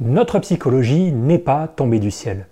[0.00, 2.48] Notre psychologie n'est pas tombée du ciel.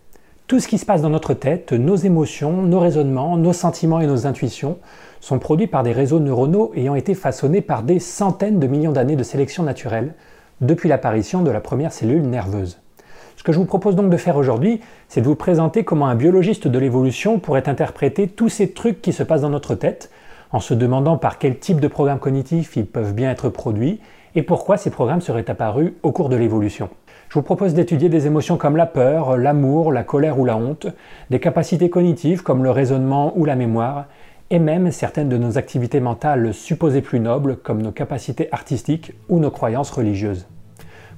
[0.46, 4.06] Tout ce qui se passe dans notre tête, nos émotions, nos raisonnements, nos sentiments et
[4.06, 4.78] nos intuitions
[5.18, 9.16] sont produits par des réseaux neuronaux ayant été façonnés par des centaines de millions d'années
[9.16, 10.14] de sélection naturelle
[10.60, 12.78] depuis l'apparition de la première cellule nerveuse.
[13.36, 16.14] Ce que je vous propose donc de faire aujourd'hui, c'est de vous présenter comment un
[16.14, 20.12] biologiste de l'évolution pourrait interpréter tous ces trucs qui se passent dans notre tête
[20.52, 23.98] en se demandant par quel type de programme cognitif ils peuvent bien être produits
[24.36, 26.88] et pourquoi ces programmes seraient apparus au cours de l'évolution.
[27.32, 30.88] Je vous propose d'étudier des émotions comme la peur, l'amour, la colère ou la honte,
[31.30, 34.04] des capacités cognitives comme le raisonnement ou la mémoire,
[34.50, 39.38] et même certaines de nos activités mentales supposées plus nobles comme nos capacités artistiques ou
[39.38, 40.46] nos croyances religieuses.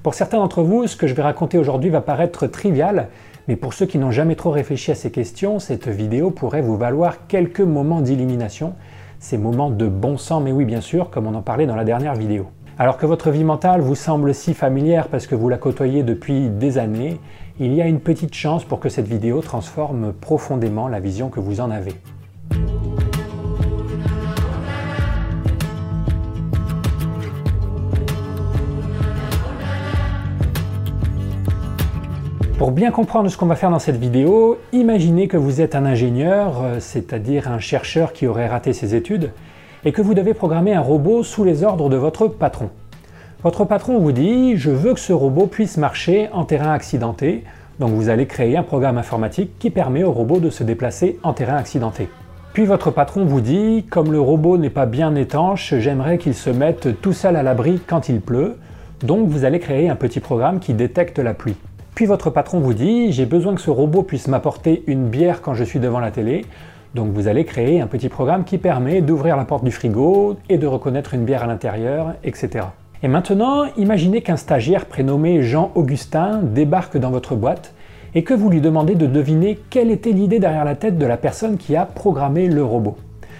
[0.03, 3.09] Pour certains d'entre vous, ce que je vais raconter aujourd'hui va paraître trivial,
[3.49, 6.77] mais pour ceux qui n'ont jamais trop réfléchi à ces questions, cette vidéo pourrait vous
[6.77, 8.73] valoir quelques moments d'illumination,
[9.19, 11.83] ces moments de bon sens, mais oui bien sûr, comme on en parlait dans la
[11.83, 12.47] dernière vidéo.
[12.77, 16.49] Alors que votre vie mentale vous semble si familière parce que vous la côtoyez depuis
[16.49, 17.21] des années,
[17.57, 21.39] il y a une petite chance pour que cette vidéo transforme profondément la vision que
[21.39, 21.93] vous en avez.
[32.57, 35.85] Pour bien comprendre ce qu'on va faire dans cette vidéo, imaginez que vous êtes un
[35.85, 39.31] ingénieur, euh, c'est-à-dire un chercheur qui aurait raté ses études,
[39.85, 42.69] et que vous devez programmer un robot sous les ordres de votre patron.
[43.43, 47.43] Votre patron vous dit Je veux que ce robot puisse marcher en terrain accidenté,
[47.79, 51.33] donc vous allez créer un programme informatique qui permet au robot de se déplacer en
[51.33, 52.09] terrain accidenté.
[52.53, 56.49] Puis votre patron vous dit Comme le robot n'est pas bien étanche, j'aimerais qu'il se
[56.49, 58.57] mette tout seul à l'abri quand il pleut,
[59.03, 61.55] donc vous allez créer un petit programme qui détecte la pluie.
[61.93, 65.53] Puis votre patron vous dit J'ai besoin que ce robot puisse m'apporter une bière quand
[65.53, 66.45] je suis devant la télé,
[66.95, 70.57] donc vous allez créer un petit programme qui permet d'ouvrir la porte du frigo et
[70.57, 72.67] de reconnaître une bière à l'intérieur, etc.
[73.03, 77.73] Et maintenant, imaginez qu'un stagiaire prénommé Jean-Augustin débarque dans votre boîte
[78.15, 81.17] et que vous lui demandez de deviner quelle était l'idée derrière la tête de la
[81.17, 82.95] personne qui a programmé le robot.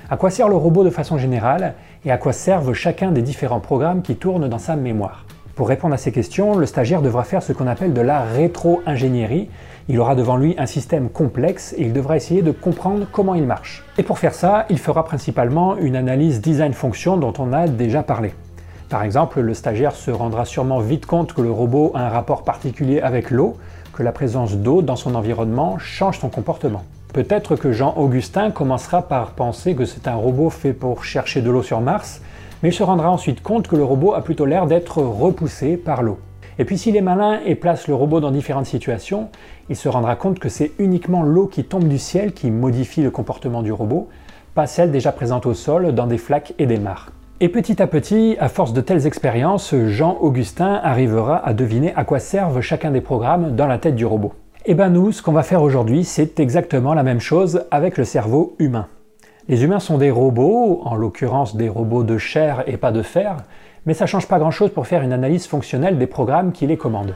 [0.09, 3.61] À quoi sert le robot de façon générale et à quoi servent chacun des différents
[3.61, 5.24] programmes qui tournent dans sa mémoire?
[5.55, 9.47] Pour répondre à ces questions, le stagiaire devra faire ce qu'on appelle de la rétro-ingénierie,
[9.87, 13.45] il aura devant lui un système complexe et il devra essayer de comprendre comment il
[13.45, 13.85] marche.
[13.97, 18.33] Et pour faire ça, il fera principalement une analyse design-fonction dont on a déjà parlé.
[18.89, 22.43] Par exemple, le stagiaire se rendra sûrement vite compte que le robot a un rapport
[22.43, 23.55] particulier avec l'eau,
[23.93, 26.83] que la présence d'eau dans son environnement change son comportement.
[27.13, 31.63] Peut-être que Jean-Augustin commencera par penser que c'est un robot fait pour chercher de l'eau
[31.63, 32.21] sur Mars,
[32.61, 36.03] mais il se rendra ensuite compte que le robot a plutôt l'air d'être repoussé par
[36.03, 36.19] l'eau.
[36.57, 39.29] Et puis s'il est malin et place le robot dans différentes situations,
[39.69, 43.11] il se rendra compte que c'est uniquement l'eau qui tombe du ciel qui modifie le
[43.11, 44.07] comportement du robot,
[44.53, 47.11] pas celle déjà présente au sol dans des flaques et des mares.
[47.41, 52.19] Et petit à petit, à force de telles expériences, Jean-Augustin arrivera à deviner à quoi
[52.19, 54.33] servent chacun des programmes dans la tête du robot.
[54.67, 57.97] Et eh ben nous, ce qu'on va faire aujourd'hui, c'est exactement la même chose avec
[57.97, 58.87] le cerveau humain.
[59.47, 63.43] Les humains sont des robots, en l'occurrence des robots de chair et pas de fer,
[63.85, 67.13] mais ça change pas grand-chose pour faire une analyse fonctionnelle des programmes qui les commandent.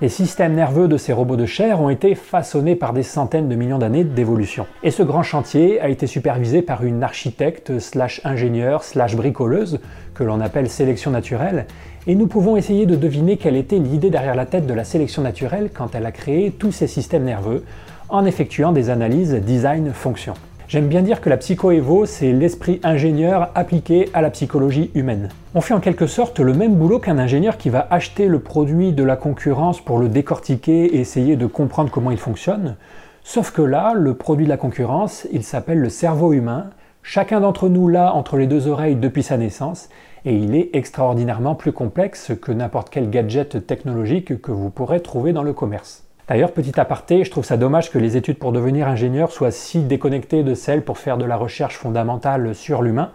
[0.00, 3.54] Les systèmes nerveux de ces robots de chair ont été façonnés par des centaines de
[3.54, 4.66] millions d'années d'évolution.
[4.82, 9.78] Et ce grand chantier a été supervisé par une architecte slash ingénieure slash bricoleuse
[10.14, 11.66] que l'on appelle sélection naturelle,
[12.08, 15.22] et nous pouvons essayer de deviner quelle était l'idée derrière la tête de la sélection
[15.22, 17.64] naturelle quand elle a créé tous ces systèmes nerveux
[18.08, 20.34] en effectuant des analyses design-fonction.
[20.72, 25.28] J'aime bien dire que la psycho-évo, c'est l'esprit ingénieur appliqué à la psychologie humaine.
[25.54, 28.92] On fait en quelque sorte le même boulot qu'un ingénieur qui va acheter le produit
[28.92, 32.76] de la concurrence pour le décortiquer et essayer de comprendre comment il fonctionne.
[33.22, 36.70] Sauf que là, le produit de la concurrence, il s'appelle le cerveau humain.
[37.02, 39.90] Chacun d'entre nous l'a entre les deux oreilles depuis sa naissance
[40.24, 45.34] et il est extraordinairement plus complexe que n'importe quel gadget technologique que vous pourrez trouver
[45.34, 46.04] dans le commerce.
[46.28, 49.82] D'ailleurs, petit aparté, je trouve ça dommage que les études pour devenir ingénieur soient si
[49.82, 53.10] déconnectées de celles pour faire de la recherche fondamentale sur l'humain,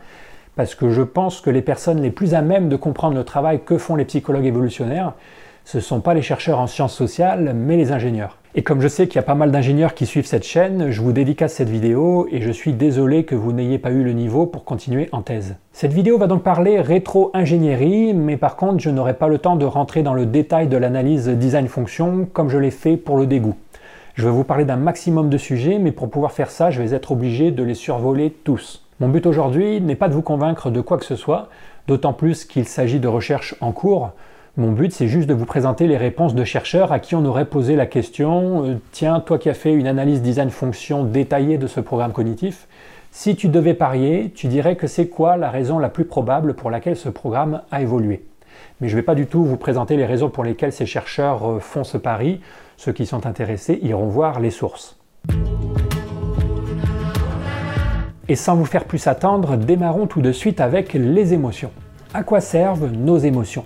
[0.55, 3.61] parce que je pense que les personnes les plus à même de comprendre le travail
[3.63, 5.13] que font les psychologues évolutionnaires,
[5.67, 8.37] ce ne sont pas les chercheurs en sciences sociales, mais les ingénieurs.
[8.55, 11.01] Et comme je sais qu'il y a pas mal d'ingénieurs qui suivent cette chaîne, je
[11.01, 14.45] vous dédicace cette vidéo et je suis désolé que vous n'ayez pas eu le niveau
[14.45, 15.55] pour continuer en thèse.
[15.73, 19.65] Cette vidéo va donc parler rétro-ingénierie, mais par contre je n'aurai pas le temps de
[19.65, 23.57] rentrer dans le détail de l'analyse design-fonction comme je l'ai fait pour le dégoût.
[24.13, 26.95] Je vais vous parler d'un maximum de sujets, mais pour pouvoir faire ça, je vais
[26.95, 28.85] être obligé de les survoler tous.
[29.01, 31.49] Mon but aujourd'hui n'est pas de vous convaincre de quoi que ce soit,
[31.89, 34.13] d'autant plus qu'il s'agit de recherches en cours.
[34.59, 37.45] Mon but, c'est juste de vous présenter les réponses de chercheurs à qui on aurait
[37.45, 41.67] posé la question euh, Tiens, toi qui as fait une analyse design fonction détaillée de
[41.67, 42.67] ce programme cognitif,
[43.11, 46.71] si tu devais parier, tu dirais que c'est quoi la raison la plus probable pour
[46.71, 48.25] laquelle ce programme a évolué
[48.81, 51.47] Mais je ne vais pas du tout vous présenter les raisons pour lesquelles ces chercheurs
[51.47, 52.41] euh, font ce pari.
[52.77, 54.97] Ceux qui sont intéressés iront voir les sources.
[58.27, 61.69] Et sans vous faire plus attendre, démarrons tout de suite avec les émotions.
[62.11, 63.65] À quoi servent nos émotions?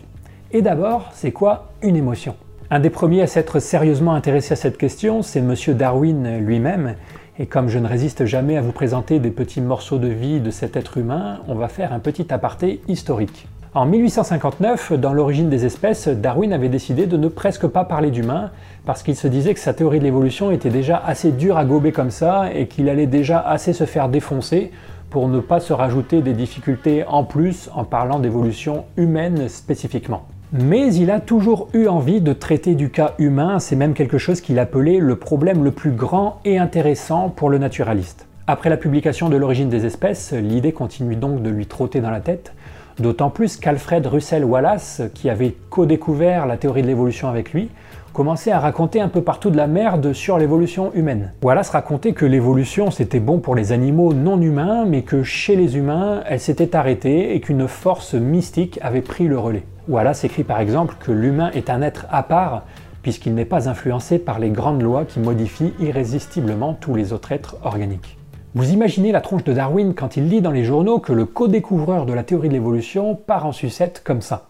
[0.54, 2.36] Et d'abord, c'est quoi une émotion?
[2.70, 5.56] Un des premiers à s'être sérieusement intéressé à cette question, c'est M.
[5.70, 6.96] Darwin lui-même.
[7.40, 10.52] Et comme je ne résiste jamais à vous présenter des petits morceaux de vie de
[10.52, 13.48] cet être humain, on va faire un petit aparté historique.
[13.74, 18.52] En 1859, dans l'origine des espèces, Darwin avait décidé de ne presque pas parler d'humains,
[18.86, 21.94] parce qu'il se disait que sa théorie de l'évolution était déjà assez dure à gober
[21.94, 24.72] comme ça, et qu'il allait déjà assez se faire défoncer
[25.10, 30.26] pour ne pas se rajouter des difficultés en plus en parlant d'évolution humaine spécifiquement.
[30.54, 34.42] Mais il a toujours eu envie de traiter du cas humain, c'est même quelque chose
[34.42, 38.28] qu'il appelait le problème le plus grand et intéressant pour le naturaliste.
[38.48, 42.20] Après la publication de l'origine des espèces, l'idée continue donc de lui trotter dans la
[42.20, 42.52] tête,
[43.00, 47.70] D'autant plus qu'Alfred Russel Wallace, qui avait co-découvert la théorie de l'évolution avec lui,
[48.14, 51.32] commençait à raconter un peu partout de la merde sur l'évolution humaine.
[51.42, 55.78] Wallace racontait que l'évolution c'était bon pour les animaux non humains, mais que chez les
[55.78, 59.64] humains, elle s'était arrêtée et qu'une force mystique avait pris le relais.
[59.88, 62.64] Wallace écrit par exemple que l'humain est un être à part,
[63.02, 67.58] puisqu'il n'est pas influencé par les grandes lois qui modifient irrésistiblement tous les autres êtres
[67.64, 68.18] organiques.
[68.54, 72.06] Vous imaginez la tronche de Darwin quand il lit dans les journaux que le co-découvreur
[72.06, 74.50] de la théorie de l'évolution part en sucette comme ça.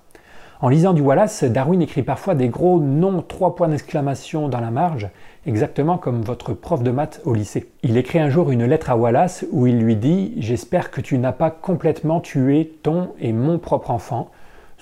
[0.60, 4.70] En lisant du Wallace, Darwin écrit parfois des gros non trois points d'exclamation dans la
[4.70, 5.10] marge,
[5.48, 7.72] exactement comme votre prof de maths au lycée.
[7.84, 11.18] Il écrit un jour une lettre à Wallace où il lui dit J'espère que tu
[11.18, 14.30] n'as pas complètement tué ton et mon propre enfant,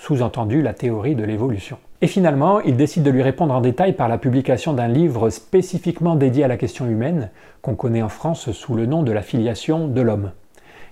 [0.00, 1.76] sous-entendu la théorie de l'évolution.
[2.00, 6.16] Et finalement, il décide de lui répondre en détail par la publication d'un livre spécifiquement
[6.16, 7.28] dédié à la question humaine,
[7.60, 10.32] qu'on connaît en France sous le nom de la filiation de l'homme.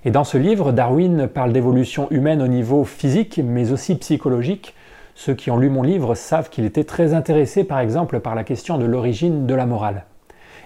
[0.05, 4.75] Et dans ce livre, Darwin parle d'évolution humaine au niveau physique, mais aussi psychologique.
[5.15, 8.45] Ceux qui ont lu mon livre savent qu'il était très intéressé par exemple par la
[8.45, 10.05] question de l'origine de la morale.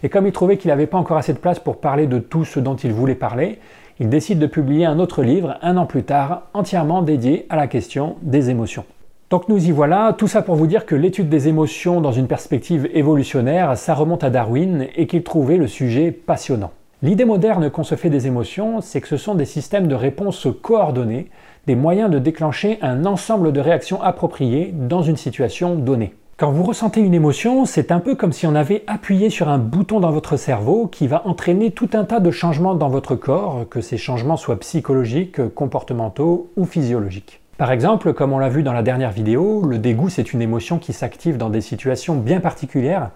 [0.02, 2.44] Et comme il trouvait qu'il n'avait pas encore assez de place pour parler de tout
[2.44, 3.60] ce dont il voulait parler,
[4.02, 7.68] il décide de publier un autre livre un an plus tard, entièrement dédié à la
[7.68, 8.84] question des émotions.
[9.30, 12.26] Donc nous y voilà, tout ça pour vous dire que l'étude des émotions dans une
[12.26, 16.72] perspective évolutionnaire, ça remonte à Darwin et qu'il trouvait le sujet passionnant.
[17.00, 20.48] L'idée moderne qu'on se fait des émotions, c'est que ce sont des systèmes de réponse
[20.62, 21.28] coordonnés,
[21.68, 26.12] des moyens de déclencher un ensemble de réactions appropriées dans une situation donnée.
[26.42, 29.58] Quand vous ressentez une émotion, c'est un peu comme si on avait appuyé sur un
[29.58, 33.64] bouton dans votre cerveau qui va entraîner tout un tas de changements dans votre corps,
[33.70, 37.40] que ces changements soient psychologiques, comportementaux ou physiologiques.
[37.58, 40.80] Par exemple, comme on l'a vu dans la dernière vidéo, le dégoût c'est une émotion
[40.80, 43.10] qui s'active dans des situations bien particulières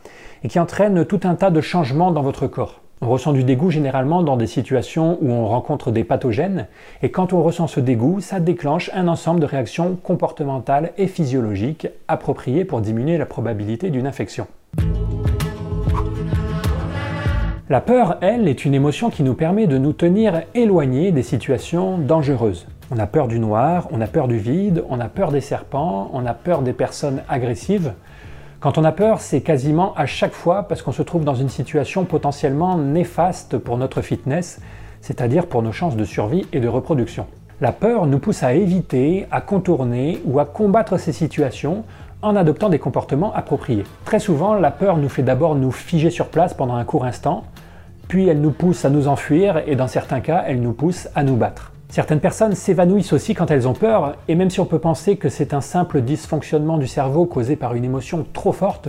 [0.44, 2.80] et qui entraîne tout un tas de changements dans votre corps.
[3.02, 6.66] On ressent du dégoût généralement dans des situations où on rencontre des pathogènes,
[7.02, 11.88] et quand on ressent ce dégoût, ça déclenche un ensemble de réactions comportementales et physiologiques
[12.08, 14.46] appropriées pour diminuer la probabilité d'une infection.
[17.68, 21.98] La peur, elle, est une émotion qui nous permet de nous tenir éloignés des situations
[21.98, 22.66] dangereuses.
[22.90, 26.08] On a peur du noir, on a peur du vide, on a peur des serpents,
[26.14, 27.92] on a peur des personnes agressives.
[28.58, 31.50] Quand on a peur, c'est quasiment à chaque fois parce qu'on se trouve dans une
[31.50, 34.60] situation potentiellement néfaste pour notre fitness,
[35.02, 37.26] c'est-à-dire pour nos chances de survie et de reproduction.
[37.60, 41.84] La peur nous pousse à éviter, à contourner ou à combattre ces situations
[42.22, 43.84] en adoptant des comportements appropriés.
[44.06, 47.44] Très souvent, la peur nous fait d'abord nous figer sur place pendant un court instant,
[48.08, 51.22] puis elle nous pousse à nous enfuir et dans certains cas, elle nous pousse à
[51.22, 51.72] nous battre.
[51.88, 55.28] Certaines personnes s'évanouissent aussi quand elles ont peur, et même si on peut penser que
[55.28, 58.88] c'est un simple dysfonctionnement du cerveau causé par une émotion trop forte,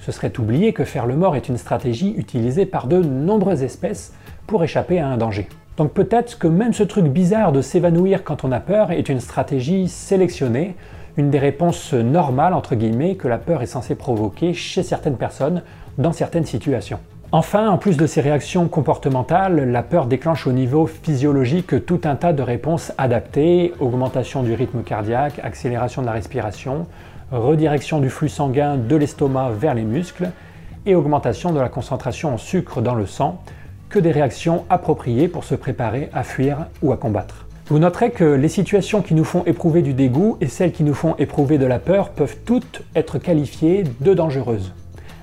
[0.00, 4.12] ce serait oublier que faire le mort est une stratégie utilisée par de nombreuses espèces
[4.46, 5.48] pour échapper à un danger.
[5.76, 9.20] Donc peut-être que même ce truc bizarre de s'évanouir quand on a peur est une
[9.20, 10.74] stratégie sélectionnée,
[11.16, 15.62] une des réponses normales entre guillemets que la peur est censée provoquer chez certaines personnes
[15.98, 16.98] dans certaines situations.
[17.30, 22.16] Enfin, en plus de ces réactions comportementales, la peur déclenche au niveau physiologique tout un
[22.16, 26.86] tas de réponses adaptées, augmentation du rythme cardiaque, accélération de la respiration,
[27.30, 30.30] redirection du flux sanguin de l'estomac vers les muscles
[30.86, 33.42] et augmentation de la concentration en sucre dans le sang,
[33.90, 37.44] que des réactions appropriées pour se préparer à fuir ou à combattre.
[37.66, 40.94] Vous noterez que les situations qui nous font éprouver du dégoût et celles qui nous
[40.94, 44.72] font éprouver de la peur peuvent toutes être qualifiées de dangereuses.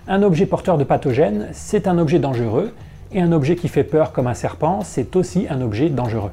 [0.07, 2.75] Un objet porteur de pathogènes, c'est un objet dangereux,
[3.11, 6.29] et un objet qui fait peur comme un serpent, c'est aussi un objet dangereux.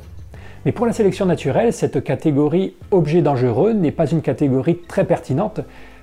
[0.67, 5.61] Mais pour la sélection naturelle, cette catégorie objet dangereux n'est pas une catégorie très pertinente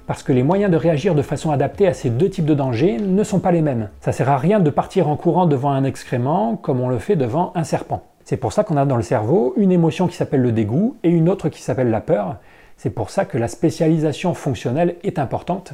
[0.08, 2.98] parce que les moyens de réagir de façon adaptée à ces deux types de dangers
[2.98, 3.90] ne sont pas les mêmes.
[4.02, 7.16] Ça sert à rien de partir en courant devant un excrément comme on le fait
[7.16, 8.02] devant un serpent.
[8.24, 11.10] C'est pour ça qu'on a dans le cerveau une émotion qui s'appelle le dégoût et
[11.10, 12.38] une autre qui s'appelle la peur,
[12.78, 15.74] C'est pour ça que la spécialisation fonctionnelle est importante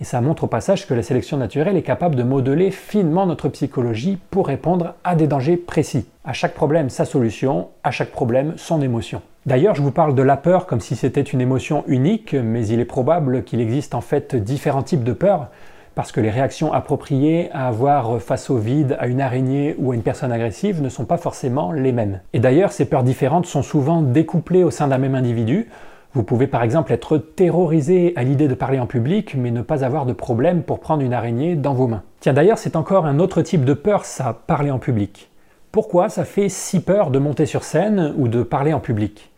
[0.00, 3.48] et ça montre au passage que la sélection naturelle est capable de modeler finement notre
[3.48, 6.06] psychologie pour répondre à des dangers précis.
[6.24, 9.22] À chaque problème, sa solution, à chaque problème, son émotion.
[9.46, 12.80] D'ailleurs, je vous parle de la peur comme si c'était une émotion unique, mais il
[12.80, 15.48] est probable qu'il existe en fait différents types de peur,
[15.94, 19.94] parce que les réactions appropriées à avoir face au vide, à une araignée ou à
[19.94, 22.20] une personne agressive ne sont pas forcément les mêmes.
[22.34, 25.68] Et d'ailleurs, ces peurs différentes sont souvent découplées au sein d'un même individu,
[26.16, 29.84] vous pouvez par exemple être terrorisé à l'idée de parler en public, mais ne pas
[29.84, 32.04] avoir de problème pour prendre une araignée dans vos mains.
[32.20, 35.30] Tiens d'ailleurs, c'est encore un autre type de peur, ça, parler en public.
[35.72, 39.30] Pourquoi ça fait si peur de monter sur scène ou de parler en public?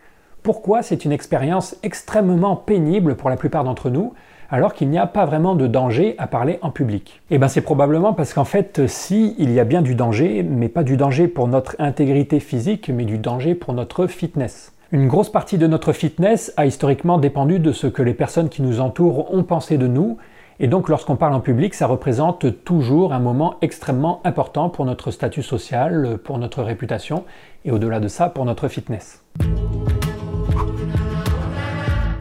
[0.44, 4.14] Pourquoi c'est une expérience extrêmement pénible pour la plupart d'entre nous,
[4.48, 7.20] alors qu'il n'y a pas vraiment de danger à parler en public?
[7.32, 10.68] Eh bien c'est probablement parce qu'en fait, si, il y a bien du danger, mais
[10.68, 14.72] pas du danger pour notre intégrité physique, mais du danger pour notre fitness.
[14.90, 18.62] Une grosse partie de notre fitness a historiquement dépendu de ce que les personnes qui
[18.62, 20.16] nous entourent ont pensé de nous,
[20.60, 25.10] et donc lorsqu'on parle en public, ça représente toujours un moment extrêmement important pour notre
[25.10, 27.24] statut social, pour notre réputation,
[27.66, 29.22] et au-delà de ça, pour notre fitness.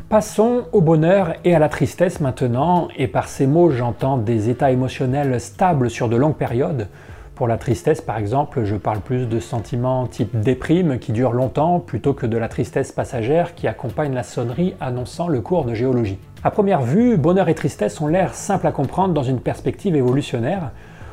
[0.10, 4.72] Passons au bonheur et à la tristesse maintenant, et par ces mots j'entends des états
[4.72, 6.90] émotionnels stables sur de longues périodes,
[7.38, 11.80] pour la tristesse, par exemple, je parle plus de sentiments type déprime qui durent longtemps
[11.80, 16.18] plutôt que de la tristesse passagère qui accompagne la sonnerie annonçant le cours de géologie.
[16.44, 20.72] À première vue, bonheur et tristesse ont l'air simples à comprendre dans une perspective évolutionnaire.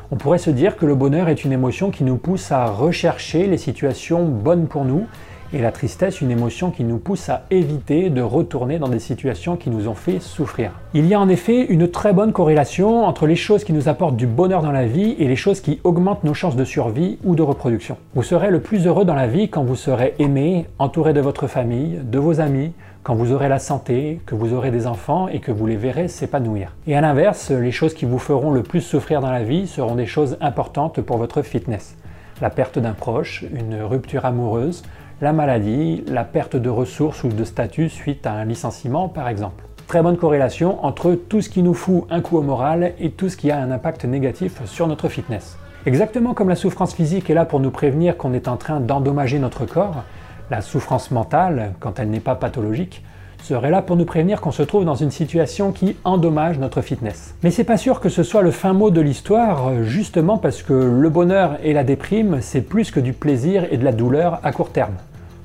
[0.09, 3.45] On pourrait se dire que le bonheur est une émotion qui nous pousse à rechercher
[3.45, 5.05] les situations bonnes pour nous
[5.53, 9.55] et la tristesse une émotion qui nous pousse à éviter de retourner dans des situations
[9.55, 10.71] qui nous ont fait souffrir.
[10.93, 14.15] Il y a en effet une très bonne corrélation entre les choses qui nous apportent
[14.15, 17.35] du bonheur dans la vie et les choses qui augmentent nos chances de survie ou
[17.35, 17.97] de reproduction.
[18.13, 21.47] Vous serez le plus heureux dans la vie quand vous serez aimé, entouré de votre
[21.47, 22.71] famille, de vos amis,
[23.05, 26.07] quand vous aurez la santé, que vous aurez des enfants et que vous les verrez
[26.07, 26.75] s'épanouir.
[26.87, 29.93] Et à l'inverse, les choses qui vous feront le plus souffrir dans la vie seront
[29.93, 31.95] des choses importantes pour votre fitness.
[32.41, 34.81] La perte d'un proche, une rupture amoureuse,
[35.21, 39.63] la maladie, la perte de ressources ou de statut suite à un licenciement par exemple.
[39.87, 43.29] Très bonne corrélation entre tout ce qui nous fout un coup au moral et tout
[43.29, 45.57] ce qui a un impact négatif sur notre fitness.
[45.85, 49.37] Exactement comme la souffrance physique est là pour nous prévenir qu'on est en train d'endommager
[49.37, 50.03] notre corps,
[50.49, 53.03] la souffrance mentale, quand elle n'est pas pathologique,
[53.45, 57.35] serait là pour nous prévenir qu'on se trouve dans une situation qui endommage notre fitness.
[57.43, 60.73] Mais c'est pas sûr que ce soit le fin mot de l'histoire, justement parce que
[60.73, 64.51] le bonheur et la déprime, c'est plus que du plaisir et de la douleur à
[64.51, 64.95] court terme.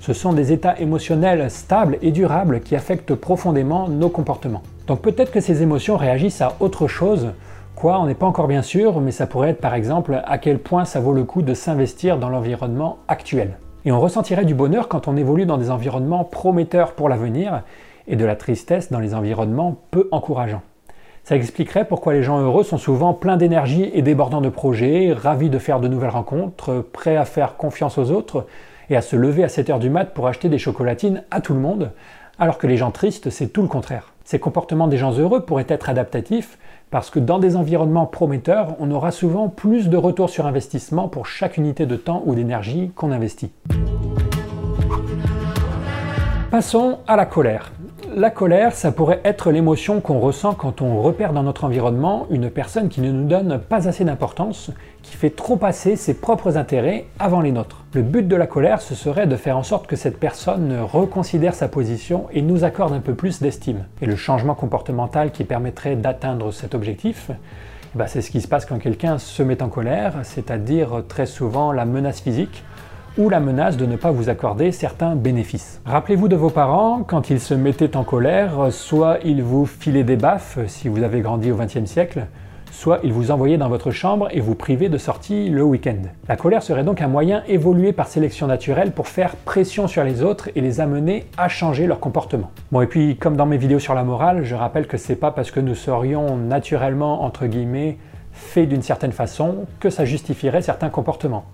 [0.00, 4.62] Ce sont des états émotionnels stables et durables qui affectent profondément nos comportements.
[4.86, 7.32] Donc peut-être que ces émotions réagissent à autre chose,
[7.76, 10.58] quoi on n'est pas encore bien sûr, mais ça pourrait être par exemple à quel
[10.58, 13.58] point ça vaut le coup de s'investir dans l'environnement actuel.
[13.84, 17.62] Et on ressentirait du bonheur quand on évolue dans des environnements prometteurs pour l'avenir
[18.10, 20.62] et de la tristesse dans les environnements peu encourageants.
[21.24, 25.48] Ça expliquerait pourquoi les gens heureux sont souvent pleins d'énergie et débordants de projets, ravis
[25.48, 28.46] de faire de nouvelles rencontres, prêts à faire confiance aux autres
[28.90, 31.60] et à se lever à 7h du mat pour acheter des chocolatines à tout le
[31.60, 31.92] monde,
[32.38, 34.12] alors que les gens tristes, c'est tout le contraire.
[34.24, 36.58] Ces comportements des gens heureux pourraient être adaptatifs
[36.90, 41.26] parce que dans des environnements prometteurs, on aura souvent plus de retour sur investissement pour
[41.26, 43.52] chaque unité de temps ou d'énergie qu'on investit.
[46.50, 47.70] Passons à la colère.
[48.16, 52.50] La colère, ça pourrait être l'émotion qu'on ressent quand on repère dans notre environnement une
[52.50, 57.06] personne qui ne nous donne pas assez d'importance, qui fait trop passer ses propres intérêts
[57.20, 57.84] avant les nôtres.
[57.92, 61.54] Le but de la colère, ce serait de faire en sorte que cette personne reconsidère
[61.54, 63.84] sa position et nous accorde un peu plus d'estime.
[64.02, 67.30] Et le changement comportemental qui permettrait d'atteindre cet objectif,
[67.94, 71.70] bah, c'est ce qui se passe quand quelqu'un se met en colère, c'est-à-dire très souvent
[71.70, 72.64] la menace physique,
[73.18, 75.80] ou la menace de ne pas vous accorder certains bénéfices.
[75.84, 80.16] Rappelez-vous de vos parents, quand ils se mettaient en colère, soit ils vous filaient des
[80.16, 82.26] baffes si vous avez grandi au XXe siècle,
[82.70, 86.02] soit ils vous envoyaient dans votre chambre et vous privaient de sortie le week-end.
[86.28, 90.22] La colère serait donc un moyen évolué par sélection naturelle pour faire pression sur les
[90.22, 92.50] autres et les amener à changer leur comportement.
[92.72, 95.30] Bon et puis comme dans mes vidéos sur la morale, je rappelle que c'est pas
[95.30, 97.98] parce que nous serions naturellement entre guillemets
[98.32, 101.44] faits d'une certaine façon que ça justifierait certains comportements.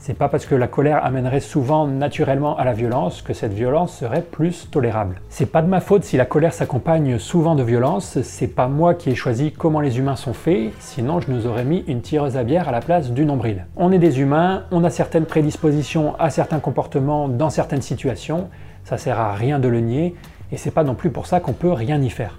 [0.00, 3.96] C'est pas parce que la colère amènerait souvent naturellement à la violence que cette violence
[3.96, 5.20] serait plus tolérable.
[5.28, 8.94] C'est pas de ma faute si la colère s'accompagne souvent de violence, c'est pas moi
[8.94, 12.36] qui ai choisi comment les humains sont faits, sinon je nous aurais mis une tireuse
[12.36, 13.66] à bière à la place du nombril.
[13.76, 18.48] On est des humains, on a certaines prédispositions à certains comportements dans certaines situations,
[18.84, 20.14] ça sert à rien de le nier,
[20.52, 22.38] et c'est pas non plus pour ça qu'on peut rien y faire.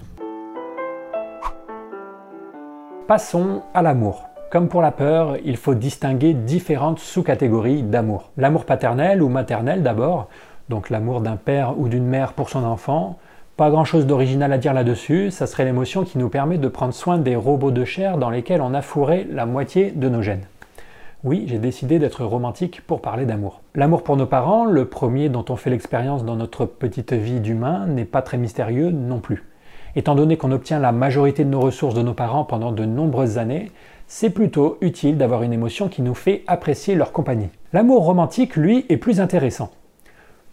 [3.06, 4.29] Passons à l'amour.
[4.50, 8.30] Comme pour la peur, il faut distinguer différentes sous-catégories d'amour.
[8.36, 10.28] L'amour paternel ou maternel d'abord,
[10.68, 13.16] donc l'amour d'un père ou d'une mère pour son enfant,
[13.56, 16.94] Pas grand chose d'original à dire là-dessus, ça serait l'émotion qui nous permet de prendre
[16.94, 20.46] soin des robots de chair dans lesquels on a fourré la moitié de nos gènes.
[21.22, 23.60] Oui, j'ai décidé d'être romantique pour parler d'amour.
[23.76, 27.86] L'amour pour nos parents, le premier dont on fait l'expérience dans notre petite vie d'humain,
[27.86, 29.44] n'est pas très mystérieux non plus.
[29.94, 33.38] Étant donné qu'on obtient la majorité de nos ressources de nos parents pendant de nombreuses
[33.38, 33.70] années,
[34.12, 37.48] c'est plutôt utile d'avoir une émotion qui nous fait apprécier leur compagnie.
[37.72, 39.70] L'amour romantique, lui, est plus intéressant.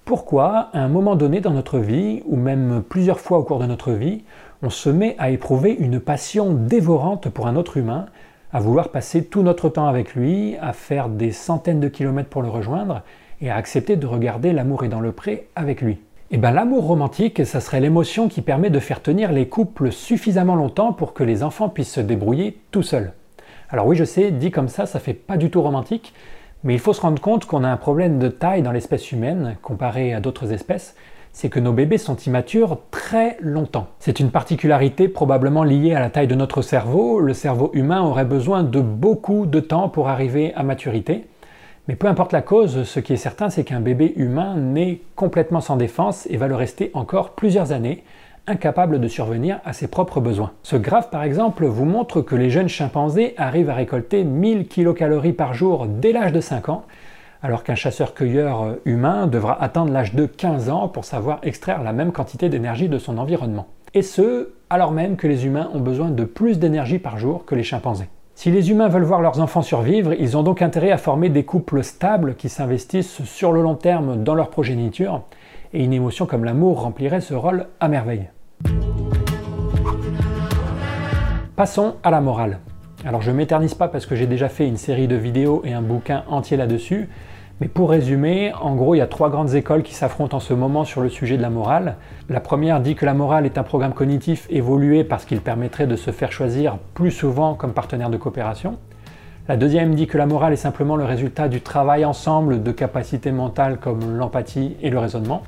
[0.05, 3.65] Pourquoi, à un moment donné dans notre vie, ou même plusieurs fois au cours de
[3.65, 4.21] notre vie,
[4.61, 8.05] on se met à éprouver une passion dévorante pour un autre humain,
[8.53, 12.43] à vouloir passer tout notre temps avec lui, à faire des centaines de kilomètres pour
[12.43, 13.01] le rejoindre,
[13.41, 15.97] et à accepter de regarder l'amour est dans le pré avec lui?
[16.29, 20.55] Eh bien l'amour romantique, ça serait l'émotion qui permet de faire tenir les couples suffisamment
[20.55, 23.13] longtemps pour que les enfants puissent se débrouiller tout seuls.
[23.69, 26.13] Alors oui, je sais, dit comme ça, ça fait pas du tout romantique,
[26.63, 29.57] mais il faut se rendre compte qu'on a un problème de taille dans l'espèce humaine
[29.61, 30.95] comparé à d'autres espèces,
[31.33, 33.87] c'est que nos bébés sont immatures très longtemps.
[33.99, 37.19] C'est une particularité probablement liée à la taille de notre cerveau.
[37.19, 41.25] Le cerveau humain aurait besoin de beaucoup de temps pour arriver à maturité.
[41.89, 45.61] Mais peu importe la cause, ce qui est certain, c'est qu'un bébé humain naît complètement
[45.61, 48.03] sans défense et va le rester encore plusieurs années,
[48.47, 50.51] incapable de survenir à ses propres besoins.
[50.63, 55.33] Ce graphe, par exemple, vous montre que les jeunes chimpanzés arrivent à récolter 1000 kcal
[55.33, 56.85] par jour dès l'âge de 5 ans,
[57.43, 62.11] alors qu'un chasseur-cueilleur humain devra atteindre l'âge de 15 ans pour savoir extraire la même
[62.11, 63.67] quantité d'énergie de son environnement.
[63.93, 67.55] Et ce, alors même que les humains ont besoin de plus d'énergie par jour que
[67.55, 68.09] les chimpanzés.
[68.35, 71.43] Si les humains veulent voir leurs enfants survivre, ils ont donc intérêt à former des
[71.43, 75.23] couples stables qui s'investissent sur le long terme dans leur progéniture,
[75.73, 78.29] et une émotion comme l'amour remplirait ce rôle à merveille.
[81.57, 82.59] Passons à la morale.
[83.03, 85.81] Alors je m'éternise pas parce que j'ai déjà fait une série de vidéos et un
[85.81, 87.09] bouquin entier là-dessus,
[87.59, 90.53] mais pour résumer, en gros, il y a trois grandes écoles qui s'affrontent en ce
[90.53, 91.95] moment sur le sujet de la morale.
[92.29, 95.95] La première dit que la morale est un programme cognitif évolué parce qu'il permettrait de
[95.95, 98.77] se faire choisir plus souvent comme partenaire de coopération.
[99.47, 103.31] La deuxième dit que la morale est simplement le résultat du travail ensemble de capacités
[103.31, 105.41] mentales comme l'empathie et le raisonnement.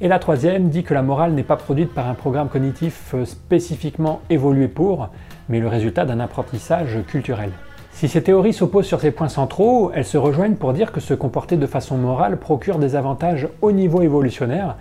[0.00, 4.20] Et la troisième dit que la morale n'est pas produite par un programme cognitif spécifiquement
[4.28, 5.08] évolué pour,
[5.48, 7.50] mais le résultat d'un apprentissage culturel.
[7.92, 11.14] Si ces théories s'opposent sur ces points centraux, elles se rejoignent pour dire que se
[11.14, 14.74] comporter de façon morale procure des avantages au niveau évolutionnaire,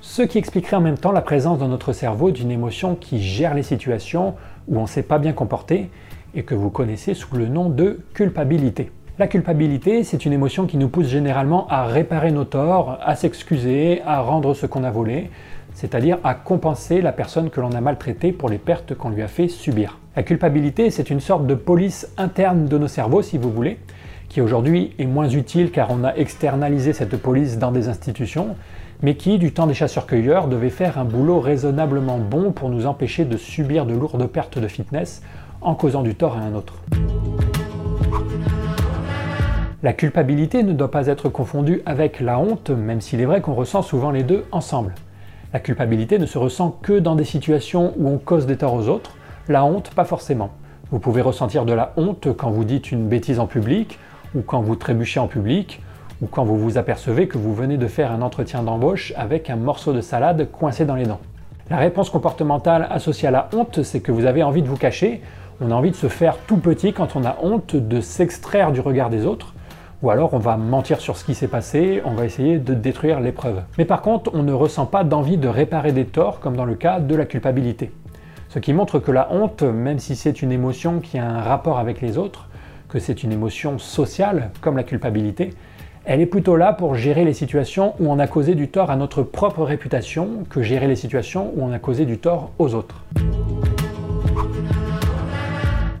[0.00, 3.54] ce qui expliquerait en même temps la présence dans notre cerveau d'une émotion qui gère
[3.54, 4.34] les situations
[4.66, 5.90] où on ne s'est pas bien comporté
[6.34, 8.90] et que vous connaissez sous le nom de culpabilité.
[9.18, 14.02] La culpabilité, c'est une émotion qui nous pousse généralement à réparer nos torts, à s'excuser,
[14.04, 15.30] à rendre ce qu'on a volé,
[15.72, 19.28] c'est-à-dire à compenser la personne que l'on a maltraitée pour les pertes qu'on lui a
[19.28, 19.98] fait subir.
[20.16, 23.78] La culpabilité, c'est une sorte de police interne de nos cerveaux, si vous voulez,
[24.28, 28.54] qui aujourd'hui est moins utile car on a externalisé cette police dans des institutions,
[29.00, 33.24] mais qui, du temps des chasseurs-cueilleurs, devait faire un boulot raisonnablement bon pour nous empêcher
[33.24, 35.22] de subir de lourdes pertes de fitness
[35.62, 36.74] en causant du tort à un autre.
[39.86, 43.54] La culpabilité ne doit pas être confondue avec la honte, même s'il est vrai qu'on
[43.54, 44.96] ressent souvent les deux ensemble.
[45.52, 48.88] La culpabilité ne se ressent que dans des situations où on cause des torts aux
[48.88, 49.14] autres,
[49.46, 50.50] la honte pas forcément.
[50.90, 54.00] Vous pouvez ressentir de la honte quand vous dites une bêtise en public,
[54.34, 55.80] ou quand vous trébuchez en public,
[56.20, 59.56] ou quand vous vous apercevez que vous venez de faire un entretien d'embauche avec un
[59.56, 61.20] morceau de salade coincé dans les dents.
[61.70, 65.22] La réponse comportementale associée à la honte, c'est que vous avez envie de vous cacher,
[65.60, 68.80] on a envie de se faire tout petit quand on a honte, de s'extraire du
[68.80, 69.54] regard des autres,
[70.02, 73.20] ou alors on va mentir sur ce qui s'est passé, on va essayer de détruire
[73.20, 73.62] l'épreuve.
[73.78, 76.74] Mais par contre, on ne ressent pas d'envie de réparer des torts comme dans le
[76.74, 77.90] cas de la culpabilité.
[78.48, 81.78] Ce qui montre que la honte, même si c'est une émotion qui a un rapport
[81.78, 82.48] avec les autres,
[82.88, 85.50] que c'est une émotion sociale comme la culpabilité,
[86.04, 88.96] elle est plutôt là pour gérer les situations où on a causé du tort à
[88.96, 93.02] notre propre réputation que gérer les situations où on a causé du tort aux autres.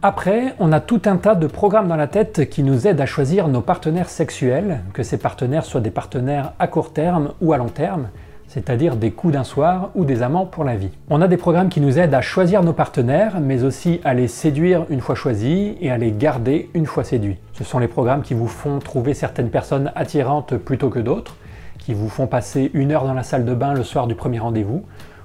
[0.08, 3.06] Après, on a tout un tas de programmes dans la tête qui nous aident à
[3.06, 7.56] choisir nos partenaires sexuels, que ces partenaires soient des partenaires à court terme ou à
[7.56, 8.10] long terme,
[8.46, 10.92] c'est-à-dire des coups d'un soir ou des amants pour la vie.
[11.10, 14.28] On a des programmes qui nous aident à choisir nos partenaires, mais aussi à les
[14.28, 17.38] séduire une fois choisis et à les garder une fois séduits.
[17.54, 21.34] Ce sont les programmes qui vous font trouver certaines personnes attirantes plutôt que d'autres,
[21.80, 24.38] qui vous font passer une heure dans la salle de bain le soir du premier
[24.38, 24.84] rendez-vous,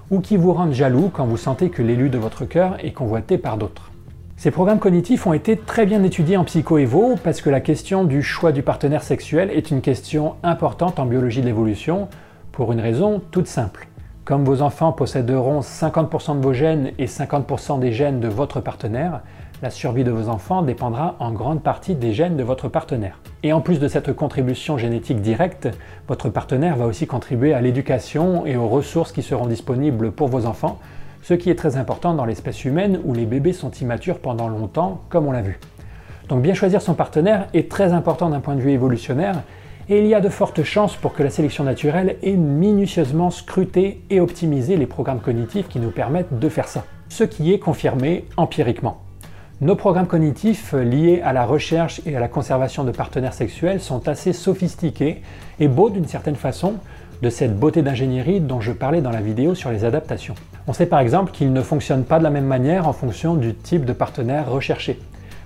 [0.10, 3.38] ou qui vous rendent jaloux quand vous sentez que l'élu de votre cœur est convoité
[3.38, 3.91] par d'autres.
[4.42, 8.24] Ces programmes cognitifs ont été très bien étudiés en psycho-évo parce que la question du
[8.24, 12.08] choix du partenaire sexuel est une question importante en biologie de l'évolution
[12.52, 13.88] pour une raison toute simple.
[14.26, 19.22] Comme vos enfants posséderont 50% de vos gènes et 50% des gènes de votre partenaire,
[19.62, 23.20] la survie de vos enfants dépendra en grande partie des gènes de votre partenaire.
[23.44, 25.70] Et en plus de cette contribution génétique directe,
[26.08, 30.48] votre partenaire va aussi contribuer à l'éducation et aux ressources qui seront disponibles pour vos
[30.48, 30.80] enfants,
[31.22, 35.02] ce qui est très important dans l'espèce humaine où les bébés sont immatures pendant longtemps,
[35.10, 35.60] comme on l'a vu.
[36.30, 39.44] Donc bien choisir son partenaire est très important d'un point de vue évolutionnaire,
[39.90, 44.02] et il y a de fortes chances pour que la sélection naturelle ait minutieusement scruté
[44.10, 48.26] et optimisé les programmes cognitifs qui nous permettent de faire ça, ce qui est confirmé
[48.38, 49.02] empiriquement.
[49.60, 54.08] Nos programmes cognitifs liés à la recherche et à la conservation de partenaires sexuels sont
[54.08, 55.22] assez sophistiqués
[55.60, 56.76] et beaux d'une certaine façon,
[57.22, 60.36] de cette beauté d'ingénierie dont je parlais dans la vidéo sur les adaptations.
[60.68, 63.54] On sait par exemple qu'ils ne fonctionnent pas de la même manière en fonction du
[63.54, 65.00] type de partenaire recherché.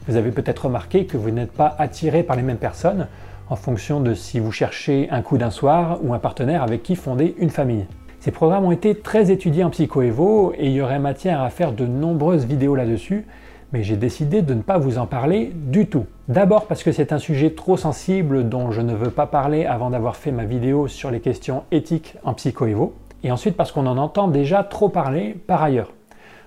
[0.07, 3.07] Vous avez peut-être remarqué que vous n'êtes pas attiré par les mêmes personnes
[3.49, 6.95] en fonction de si vous cherchez un coup d'un soir ou un partenaire avec qui
[6.95, 7.85] fonder une famille.
[8.19, 11.73] Ces programmes ont été très étudiés en psychoévo et il y aurait matière à faire
[11.73, 13.25] de nombreuses vidéos là-dessus,
[13.71, 16.05] mais j'ai décidé de ne pas vous en parler du tout.
[16.27, 19.89] D'abord parce que c'est un sujet trop sensible dont je ne veux pas parler avant
[19.89, 23.97] d'avoir fait ma vidéo sur les questions éthiques en psychoévo, et ensuite parce qu'on en
[23.97, 25.91] entend déjà trop parler par ailleurs.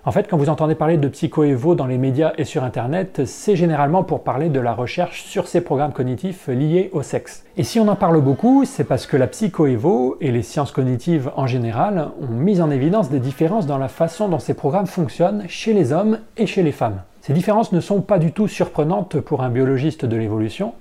[0.08, 3.56] En fait, quand vous entendez parler de psychoévo dans les médias et sur Internet, c'est
[3.56, 7.44] généralement pour parler de la recherche sur ces programmes cognitifs liés au sexe.
[7.58, 11.30] Et si on en parle beaucoup, c'est parce que la psychoévo et les sciences cognitives
[11.36, 15.44] en général ont mis en évidence des différences dans la façon dont ces programmes fonctionnent
[15.46, 17.02] chez les hommes et chez les femmes.
[17.20, 20.72] Ces différences ne sont pas du tout surprenantes pour un biologiste de l'évolution,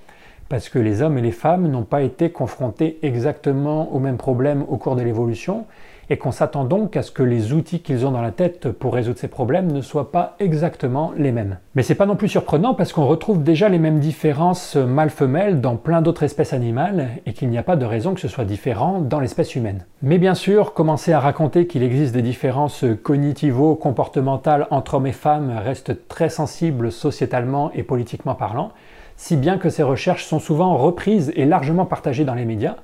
[0.48, 4.64] parce que les hommes et les femmes n'ont pas été confrontés exactement aux mêmes problèmes
[4.70, 5.66] au cours de l'évolution,
[6.10, 8.94] et qu'on s'attend donc à ce que les outils qu'ils ont dans la tête pour
[8.94, 11.58] résoudre ces problèmes ne soient pas exactement les mêmes.
[11.76, 15.76] Mais c'est pas non plus surprenant parce qu'on retrouve déjà les mêmes différences mâles-femelles dans
[15.76, 19.00] plein d'autres espèces animales et qu'il n'y a pas de raison que ce soit différent
[19.00, 19.86] dans l'espèce humaine.
[20.02, 25.54] Mais bien sûr, commencer à raconter qu'il existe des différences cognitivo-comportementales entre hommes et femmes
[25.64, 28.72] reste très sensible sociétalement et politiquement parlant,
[29.16, 32.76] si bien que ces recherches sont souvent reprises et largement partagées dans les médias,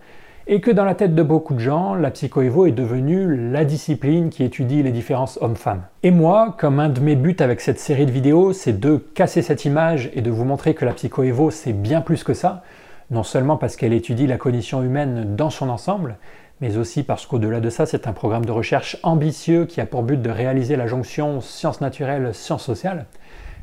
[0.48, 4.30] et que dans la tête de beaucoup de gens, la psychoévo est devenue la discipline
[4.30, 5.84] qui étudie les différences hommes-femmes.
[6.04, 9.42] Et moi, comme un de mes buts avec cette série de vidéos, c'est de casser
[9.42, 12.64] cette image et de vous montrer que la psychoévo c'est bien plus que ça,
[13.10, 16.18] non seulement parce qu'elle étudie la cognition humaine dans son ensemble,
[16.60, 20.04] mais aussi parce qu'au-delà de ça, c'est un programme de recherche ambitieux qui a pour
[20.04, 23.06] but de réaliser la jonction sciences naturelles, sciences sociales,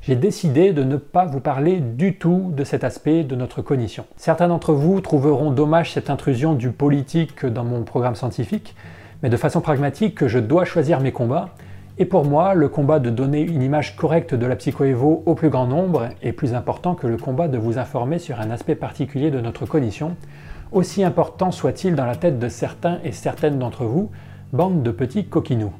[0.02, 4.06] j'ai décidé de ne pas vous parler du tout de cet aspect de notre cognition.
[4.16, 8.74] Certains d'entre vous trouveront dommage cette intrusion du politique dans mon programme scientifique,
[9.22, 11.50] mais de façon pragmatique, je dois choisir mes combats,
[11.98, 15.50] et pour moi, le combat de donner une image correcte de la psychoévo au plus
[15.50, 19.30] grand nombre est plus important que le combat de vous informer sur un aspect particulier
[19.30, 20.16] de notre cognition,
[20.72, 24.10] aussi important soit-il dans la tête de certains et certaines d'entre vous,
[24.54, 25.72] bande de petits coquinous.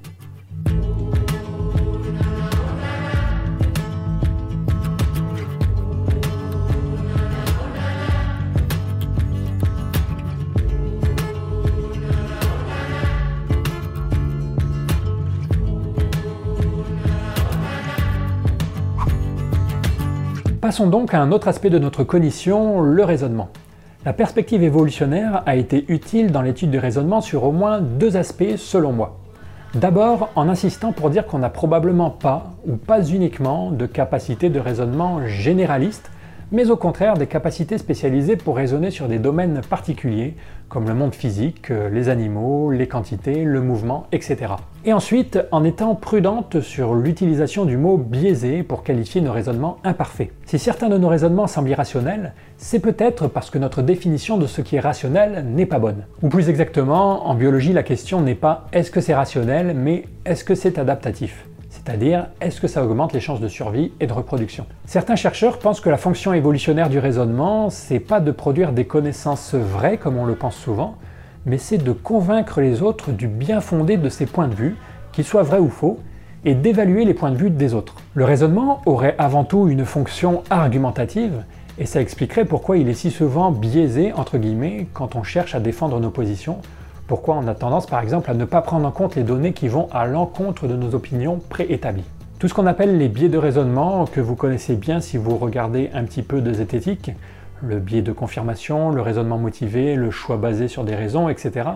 [20.71, 23.49] Passons donc à un autre aspect de notre cognition, le raisonnement.
[24.05, 28.55] La perspective évolutionnaire a été utile dans l'étude du raisonnement sur au moins deux aspects
[28.57, 29.19] selon moi.
[29.75, 34.61] D'abord en insistant pour dire qu'on n'a probablement pas, ou pas uniquement, de capacité de
[34.61, 36.09] raisonnement généraliste
[36.53, 40.35] mais au contraire des capacités spécialisées pour raisonner sur des domaines particuliers,
[40.69, 44.55] comme le monde physique, euh, les animaux, les quantités, le mouvement, etc.
[44.85, 50.31] Et ensuite, en étant prudente sur l'utilisation du mot biaisé pour qualifier nos raisonnements imparfaits.
[50.47, 54.61] Si certains de nos raisonnements semblent irrationnels, c'est peut-être parce que notre définition de ce
[54.61, 56.05] qui est rationnel n'est pas bonne.
[56.23, 60.45] Ou plus exactement, en biologie, la question n'est pas est-ce que c'est rationnel, mais est-ce
[60.45, 61.47] que c'est adaptatif?
[61.85, 64.67] C'est-à-dire est-ce que ça augmente les chances de survie et de reproduction?
[64.85, 69.55] Certains chercheurs pensent que la fonction évolutionnaire du raisonnement, c'est pas de produire des connaissances
[69.55, 70.97] vraies comme on le pense souvent,
[71.47, 74.77] mais c'est de convaincre les autres du bien fondé de ces points de vue,
[75.13, 75.99] qu'ils soient vrais ou faux,
[76.45, 77.95] et d'évaluer les points de vue des autres.
[78.15, 81.45] Le raisonnement aurait avant tout une fonction argumentative,
[81.79, 85.61] et ça expliquerait pourquoi il est si souvent biaisé, entre guillemets, quand on cherche à
[85.61, 86.59] défendre nos positions,
[87.11, 89.67] pourquoi on a tendance par exemple à ne pas prendre en compte les données qui
[89.67, 92.05] vont à l'encontre de nos opinions préétablies.
[92.39, 95.91] Tout ce qu'on appelle les biais de raisonnement, que vous connaissez bien si vous regardez
[95.93, 97.11] un petit peu de zététique,
[97.63, 101.69] le biais de confirmation, le raisonnement motivé, le choix basé sur des raisons, etc.,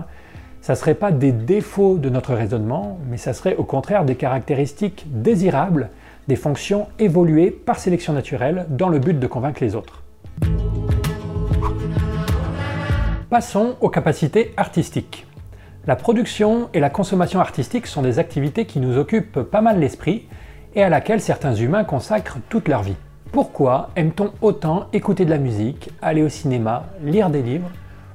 [0.60, 4.14] ça ne serait pas des défauts de notre raisonnement, mais ça serait au contraire des
[4.14, 5.88] caractéristiques désirables,
[6.28, 10.00] des fonctions évoluées par sélection naturelle dans le but de convaincre les autres.
[13.30, 15.26] Passons aux capacités artistiques.
[15.86, 20.26] La production et la consommation artistique sont des activités qui nous occupent pas mal l'esprit
[20.74, 22.96] et à laquelle certains humains consacrent toute leur vie.
[23.32, 27.70] Pourquoi aime-t-on autant écouter de la musique, aller au cinéma, lire des livres?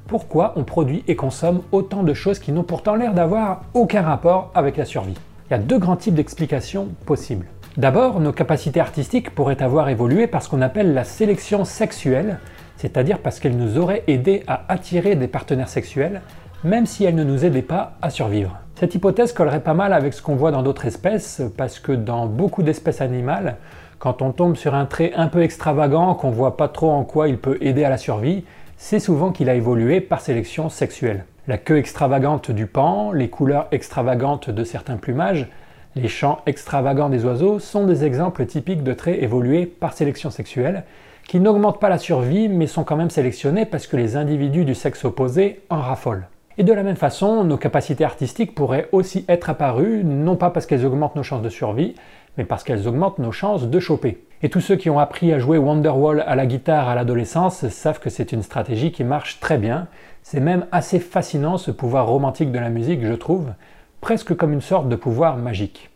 [0.07, 4.51] Pourquoi on produit et consomme autant de choses qui n'ont pourtant l'air d'avoir aucun rapport
[4.53, 5.17] avec la survie?
[5.49, 7.47] Il y a deux grands types d'explications possibles.
[7.77, 12.39] D'abord, nos capacités artistiques pourraient avoir évolué par ce qu'on appelle la sélection sexuelle,
[12.79, 16.21] c'est-à-dire parce qu'elles nous auraient aidé à attirer des partenaires sexuels,
[16.63, 18.57] même si elles ne nous aidaient pas à survivre.
[18.75, 22.25] Cette hypothèse collerait pas mal avec ce qu'on voit dans d'autres espèces, parce que dans
[22.25, 23.57] beaucoup d'espèces animales,
[23.97, 27.27] quand on tombe sur un trait un peu extravagant, qu'on voit pas trop en quoi
[27.27, 28.45] il peut aider à la survie,
[28.77, 31.25] c'est souvent qu'il a évolué par sélection sexuelle.
[31.47, 35.49] La queue extravagante du pan, les couleurs extravagantes de certains plumages,
[35.97, 40.85] les chants extravagants des oiseaux sont des exemples typiques de traits évolués par sélection sexuelle,
[41.29, 44.73] qui n'augmentent pas la survie mais sont quand même sélectionnés parce que les individus du
[44.73, 46.25] sexe opposé en raffolent.
[46.57, 50.65] Et de la même façon, nos capacités artistiques pourraient aussi être apparues, non pas parce
[50.65, 51.93] qu'elles augmentent nos chances de survie,
[52.35, 54.23] mais parce qu'elles augmentent nos chances de choper.
[54.41, 57.99] Et tous ceux qui ont appris à jouer Wonderwall à la guitare à l'adolescence savent
[57.99, 59.87] que c'est une stratégie qui marche très bien.
[60.23, 63.53] C'est même assez fascinant ce pouvoir romantique de la musique, je trouve,
[64.01, 65.91] presque comme une sorte de pouvoir magique.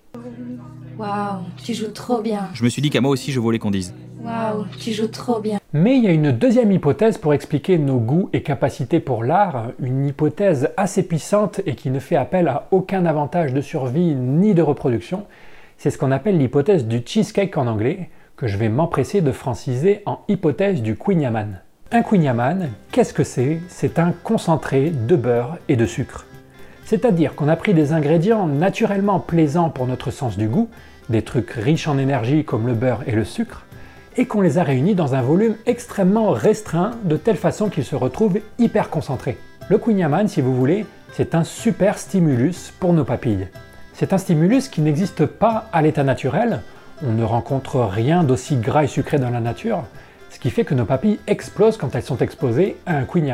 [1.00, 2.50] Waouh, tu joues trop bien.
[2.54, 3.96] Je me suis dit qu'à moi aussi je voulais qu'on dise.
[4.24, 5.60] Waouh, tu joues trop bien.
[5.74, 9.72] Mais il y a une deuxième hypothèse pour expliquer nos goûts et capacités pour l'art,
[9.82, 14.54] une hypothèse assez puissante et qui ne fait appel à aucun avantage de survie ni
[14.54, 15.26] de reproduction,
[15.78, 20.02] c'est ce qu'on appelle l'hypothèse du cheesecake en anglais, que je vais m'empresser de franciser
[20.06, 21.30] en hypothèse du Queen
[21.92, 23.60] Un Queen qu'est-ce que c'est?
[23.68, 26.26] C'est un concentré de beurre et de sucre.
[26.86, 30.70] C'est-à-dire qu'on a pris des ingrédients naturellement plaisants pour notre sens du goût,
[31.10, 33.62] des trucs riches en énergie comme le beurre et le sucre,
[34.17, 37.95] et qu'on les a réunis dans un volume extrêmement restreint de telle façon qu'ils se
[37.95, 39.38] retrouvent hyper concentrés.
[39.69, 43.47] Le Queen si vous voulez, c'est un super stimulus pour nos papilles.
[43.93, 46.62] C'est un stimulus qui n'existe pas à l'état naturel,
[47.06, 49.84] on ne rencontre rien d'aussi gras et sucré dans la nature,
[50.30, 53.34] ce qui fait que nos papilles explosent quand elles sont exposées à un Queen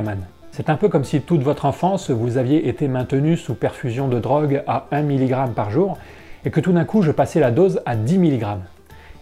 [0.51, 4.19] C'est un peu comme si toute votre enfance vous aviez été maintenu sous perfusion de
[4.19, 5.97] drogue à 1 mg par jour
[6.45, 8.45] et que tout d'un coup je passais la dose à 10 mg.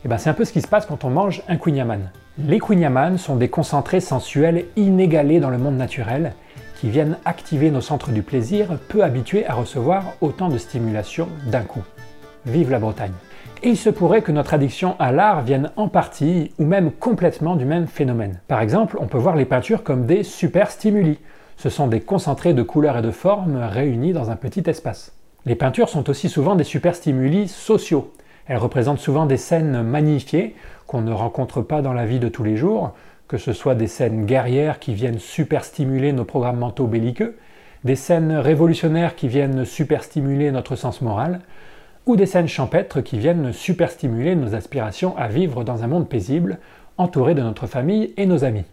[0.06, 2.60] Et ben c'est un peu ce qui se passe quand on mange un Queen Les
[2.60, 6.34] Queen sont des concentrés sensuels inégalés dans le monde naturel
[6.80, 11.64] qui viennent activer nos centres du plaisir peu habitués à recevoir autant de stimulation d'un
[11.64, 11.84] coup.
[12.46, 13.14] Vive la Bretagne
[13.64, 17.56] et il se pourrait que notre addiction à l'art vienne en partie ou même complètement
[17.56, 18.40] du même phénomène.
[18.48, 21.18] Par exemple, on peut voir les peintures comme des super stimuli.
[21.58, 25.14] Ce sont des concentrés de couleurs et de formes réunis dans un petit espace.
[25.46, 28.14] Les peintures sont aussi souvent des super stimuli sociaux.
[28.48, 30.56] Elles représentent souvent des scènes magnifiées
[30.86, 32.94] qu'on ne rencontre pas dans la vie de tous les jours,
[33.28, 37.38] que ce soit des scènes guerrières qui viennent super stimuler nos programmes mentaux belliqueux,
[37.84, 41.42] des scènes révolutionnaires qui viennent super stimuler notre sens moral,
[42.06, 46.08] ou des scènes champêtres qui viennent super stimuler nos aspirations à vivre dans un monde
[46.08, 46.60] paisible,
[46.98, 48.64] entouré de notre famille et nos amis.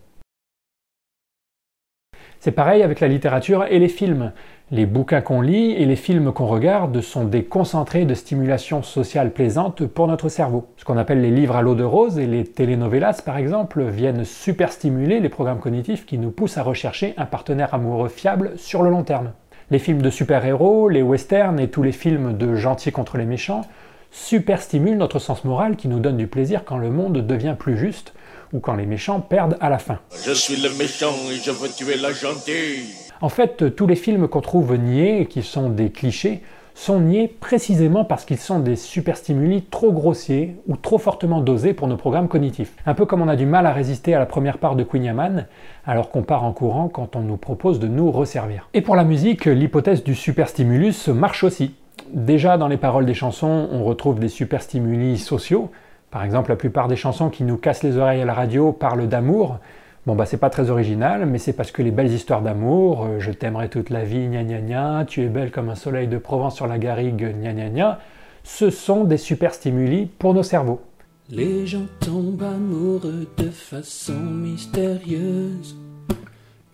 [2.39, 4.33] C'est pareil avec la littérature et les films.
[4.75, 9.31] Les bouquins qu'on lit et les films qu'on regarde sont des concentrés de stimulation sociale
[9.31, 10.67] plaisante pour notre cerveau.
[10.79, 14.25] Ce qu'on appelle les livres à l'eau de rose et les telenovelas par exemple viennent
[14.25, 18.83] super stimuler les programmes cognitifs qui nous poussent à rechercher un partenaire amoureux fiable sur
[18.83, 19.31] le long terme.
[19.71, 23.63] Les films de super-héros, les westerns et tous les films de gentils contre les méchants
[24.11, 27.79] super stimulent notre sens moral qui nous donne du plaisir quand le monde devient plus
[27.79, 28.13] juste
[28.53, 30.01] ou quand les méchants perdent à la fin.
[30.27, 33.04] Je suis le méchant et je veux tuer la gentille.
[33.25, 36.43] En fait, tous les films qu'on trouve niais et qui sont des clichés
[36.75, 41.89] sont niais précisément parce qu'ils sont des superstimuli trop grossiers ou trop fortement dosés pour
[41.89, 42.75] nos programmes cognitifs.
[42.85, 45.05] Un peu comme on a du mal à résister à la première part de Queen
[45.05, 45.47] Yaman,
[45.87, 48.69] alors qu'on part en courant quand on nous propose de nous resservir.
[48.75, 51.73] Et pour la musique, l'hypothèse du superstimulus marche aussi.
[52.13, 55.71] Déjà dans les paroles des chansons, on retrouve des superstimuli sociaux,
[56.11, 59.09] par exemple, la plupart des chansons qui nous cassent les oreilles à la radio parlent
[59.09, 59.61] d'amour.
[60.07, 63.21] Bon, bah, c'est pas très original, mais c'est parce que les belles histoires d'amour, euh,
[63.21, 66.19] je t'aimerai toute la vie, gna gna gna, tu es belle comme un soleil de
[66.19, 68.01] Provence sur la garrigue, gna gna gna,
[68.43, 70.83] ce sont des super stimuli pour nos cerveaux.
[71.31, 75.75] Les gens tombent amoureux de façon mystérieuse,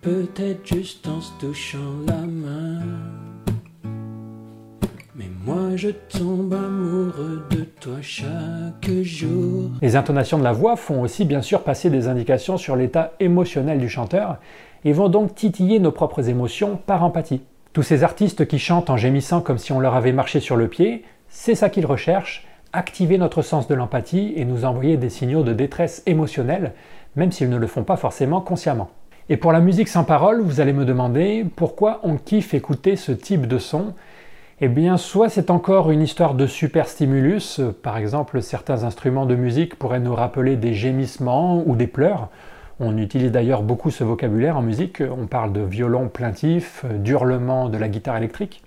[0.03, 2.81] peut-être juste en se touchant la main.
[5.77, 9.71] Je tombe amoureux de toi chaque jour.
[9.83, 13.79] Les intonations de la voix font aussi bien sûr passer des indications sur l'état émotionnel
[13.79, 14.39] du chanteur
[14.85, 17.43] et vont donc titiller nos propres émotions par empathie.
[17.73, 20.69] Tous ces artistes qui chantent en gémissant comme si on leur avait marché sur le
[20.69, 25.43] pied, c'est ça qu'ils recherchent, activer notre sens de l'empathie et nous envoyer des signaux
[25.43, 26.73] de détresse émotionnelle,
[27.17, 28.91] même s'ils ne le font pas forcément consciemment.
[29.29, 33.13] Et pour la musique sans parole, vous allez me demander pourquoi on kiffe écouter ce
[33.13, 33.95] type de son
[34.63, 39.79] Eh bien, soit c'est encore une histoire de superstimulus, par exemple certains instruments de musique
[39.79, 42.29] pourraient nous rappeler des gémissements ou des pleurs.
[42.79, 47.79] On utilise d'ailleurs beaucoup ce vocabulaire en musique, on parle de violon plaintif, d'hurlement de
[47.79, 48.63] la guitare électrique.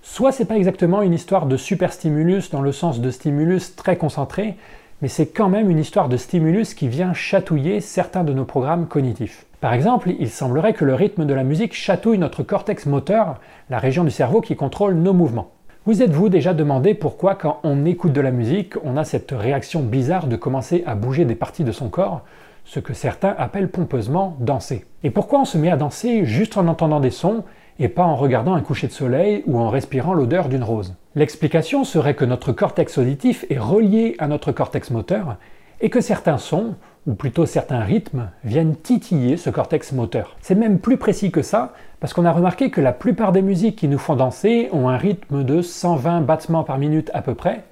[0.00, 4.54] Soit c'est pas exactement une histoire de superstimulus dans le sens de stimulus très concentré,
[5.02, 8.86] mais c'est quand même une histoire de stimulus qui vient chatouiller certains de nos programmes
[8.86, 9.44] cognitifs.
[9.66, 13.80] Par exemple, il semblerait que le rythme de la musique chatouille notre cortex moteur, la
[13.80, 15.50] région du cerveau qui contrôle nos mouvements.
[15.86, 19.82] Vous êtes-vous déjà demandé pourquoi quand on écoute de la musique, on a cette réaction
[19.82, 22.20] bizarre de commencer à bouger des parties de son corps,
[22.64, 26.68] ce que certains appellent pompeusement danser Et pourquoi on se met à danser juste en
[26.68, 27.42] entendant des sons
[27.80, 30.94] et pas en regardant un coucher de soleil ou en respirant l'odeur d'une rose?
[31.16, 35.38] L'explication serait que notre cortex auditif est relié à notre cortex moteur
[35.80, 40.36] et que certains sons, ou plutôt certains rythmes, viennent titiller ce cortex moteur.
[40.40, 43.76] C'est même plus précis que ça, parce qu'on a remarqué que la plupart des musiques
[43.76, 47.64] qui nous font danser ont un rythme de 120 battements par minute à peu près,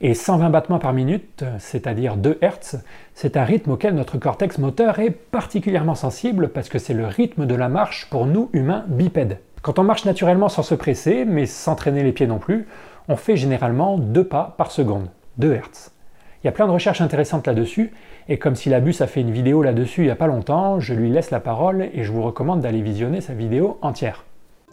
[0.00, 2.82] et 120 battements par minute, c'est-à-dire 2 Hz,
[3.14, 7.46] c'est un rythme auquel notre cortex moteur est particulièrement sensible parce que c'est le rythme
[7.46, 9.38] de la marche pour nous humains bipèdes.
[9.62, 12.66] Quand on marche naturellement sans se presser, mais sans traîner les pieds non plus,
[13.08, 15.90] on fait généralement 2 pas par seconde, 2 Hz.
[16.42, 17.92] Il y a plein de recherches intéressantes là-dessus,
[18.28, 21.10] et comme Syllabus a fait une vidéo là-dessus il n'y a pas longtemps, je lui
[21.10, 24.24] laisse la parole et je vous recommande d'aller visionner sa vidéo entière.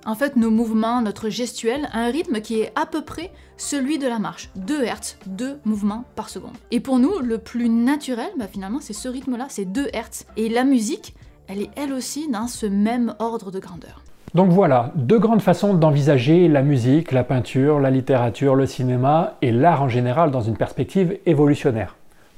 [0.05, 3.99] En fait, nos mouvements, notre gestuel a un rythme qui est à peu près celui
[3.99, 4.49] de la marche.
[4.57, 6.57] 2 Hz, 2 mouvements par seconde.
[6.71, 10.25] Et pour nous, le plus naturel, bah, finalement, c'est ce rythme-là, c'est 2 Hz.
[10.35, 11.15] Et la musique,
[11.47, 14.01] elle est elle aussi dans ce même ordre de grandeur.
[14.33, 19.51] Donc voilà, deux grandes façons d'envisager la musique, la peinture, la littérature, le cinéma et
[19.51, 21.95] l'art en général dans une perspective évolutionnaire.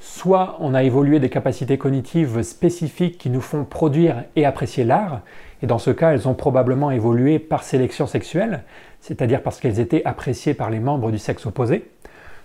[0.08, 5.22] Soit on a évolué des capacités cognitives spécifiques qui nous font produire et apprécier l'art,
[5.64, 8.64] et dans ce cas elles ont probablement évolué par sélection sexuelle,
[9.02, 11.90] c'est-à-dire parce qu'elles étaient appréciées par les membres du sexe opposé,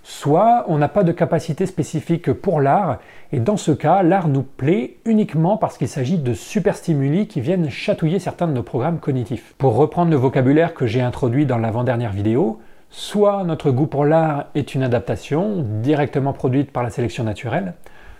[0.02, 2.98] soit on n'a pas de capacité spécifique pour l'art,
[3.30, 7.68] et dans ce cas, l'art nous plaît uniquement parce qu'il s'agit de superstimuli qui viennent
[7.68, 9.54] chatouiller certains de nos programmes cognitifs.
[9.58, 12.58] Pour reprendre le vocabulaire que j'ai introduit dans l'avant-dernière vidéo,
[12.90, 17.74] soit notre goût pour l'art est une adaptation directement produite par la sélection naturelle,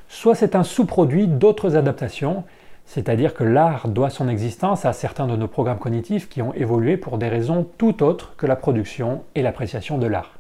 [0.08, 2.44] soit c'est un sous-produit d'autres adaptations,
[2.86, 6.96] c'est-à-dire que l'art doit son existence à certains de nos programmes cognitifs qui ont évolué
[6.96, 10.38] pour des raisons tout autres que la production et l'appréciation de l'art.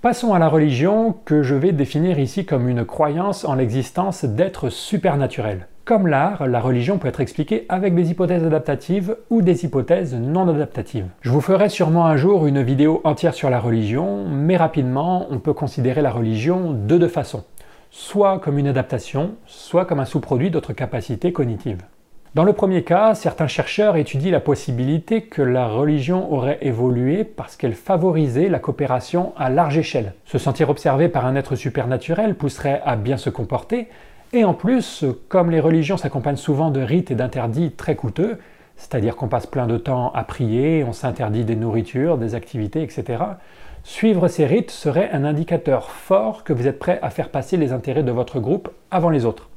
[0.00, 4.68] Passons à la religion que je vais définir ici comme une croyance en l'existence d'êtres
[4.68, 5.68] supernaturels.
[5.92, 10.48] Comme l'art, la religion peut être expliquée avec des hypothèses adaptatives ou des hypothèses non
[10.48, 11.08] adaptatives.
[11.20, 15.38] Je vous ferai sûrement un jour une vidéo entière sur la religion, mais rapidement, on
[15.38, 17.44] peut considérer la religion de deux façons.
[17.90, 21.82] Soit comme une adaptation, soit comme un sous-produit d'autres capacités cognitives.
[22.34, 27.56] Dans le premier cas, certains chercheurs étudient la possibilité que la religion aurait évolué parce
[27.56, 30.14] qu'elle favorisait la coopération à large échelle.
[30.24, 33.88] Se sentir observé par un être supernaturel pousserait à bien se comporter,
[34.32, 38.38] et en plus, comme les religions s'accompagnent souvent de rites et d'interdits très coûteux,
[38.76, 43.22] c'est-à-dire qu'on passe plein de temps à prier, on s'interdit des nourritures, des activités, etc.,
[43.84, 47.72] suivre ces rites serait un indicateur fort que vous êtes prêt à faire passer les
[47.72, 49.50] intérêts de votre groupe avant les autres.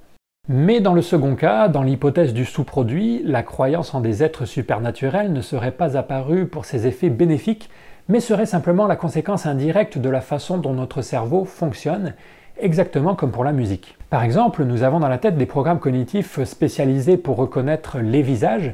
[0.48, 5.34] Mais dans le second cas, dans l'hypothèse du sous-produit, la croyance en des êtres supernaturels
[5.34, 7.70] ne serait pas apparue pour ses effets bénéfiques,
[8.08, 12.14] mais serait simplement la conséquence indirecte de la façon dont notre cerveau fonctionne,
[12.60, 13.98] exactement comme pour la musique.
[14.10, 18.74] Par exemple, nous avons dans la tête des programmes cognitifs spécialisés pour reconnaître les visages,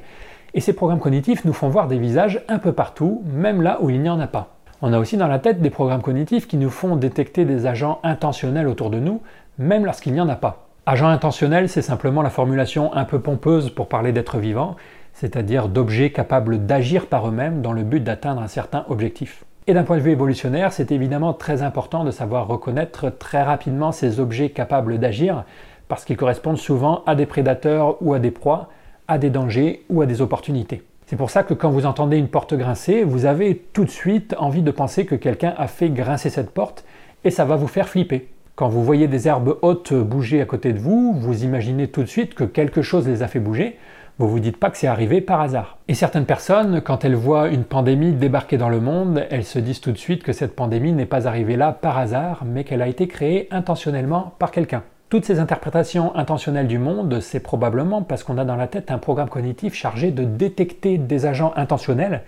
[0.54, 3.90] et ces programmes cognitifs nous font voir des visages un peu partout, même là où
[3.90, 4.56] il n'y en a pas.
[4.82, 8.00] On a aussi dans la tête des programmes cognitifs qui nous font détecter des agents
[8.04, 9.22] intentionnels autour de nous,
[9.58, 10.68] même lorsqu'il n'y en a pas.
[10.88, 14.76] Agent intentionnel, c'est simplement la formulation un peu pompeuse pour parler d'êtres vivants,
[15.14, 19.46] c'est-à-dire d'objets capables d'agir par eux-mêmes dans le but d'atteindre un certain objectif.
[19.68, 23.92] Et d'un point de vue évolutionnaire, c'est évidemment très important de savoir reconnaître très rapidement
[23.92, 25.44] ces objets capables d'agir,
[25.88, 28.70] parce qu'ils correspondent souvent à des prédateurs ou à des proies,
[29.08, 30.82] à des dangers ou à des opportunités.
[31.06, 34.34] C'est pour ça que quand vous entendez une porte grincer, vous avez tout de suite
[34.40, 36.84] envie de penser que quelqu'un a fait grincer cette porte,
[37.24, 38.30] et ça va vous faire flipper.
[38.56, 42.08] Quand vous voyez des herbes hautes bouger à côté de vous, vous imaginez tout de
[42.08, 43.78] suite que quelque chose les a fait bouger.
[44.18, 45.78] Vous vous dites pas que c'est arrivé par hasard.
[45.88, 49.82] Et certaines personnes, quand elles voient une pandémie débarquer dans le monde, elles se disent
[49.82, 52.88] tout de suite que cette pandémie n'est pas arrivée là par hasard, mais qu'elle a
[52.88, 54.84] été créée intentionnellement par quelqu'un.
[55.10, 58.98] Toutes ces interprétations intentionnelles du monde, c'est probablement parce qu'on a dans la tête un
[58.98, 62.22] programme cognitif chargé de détecter des agents intentionnels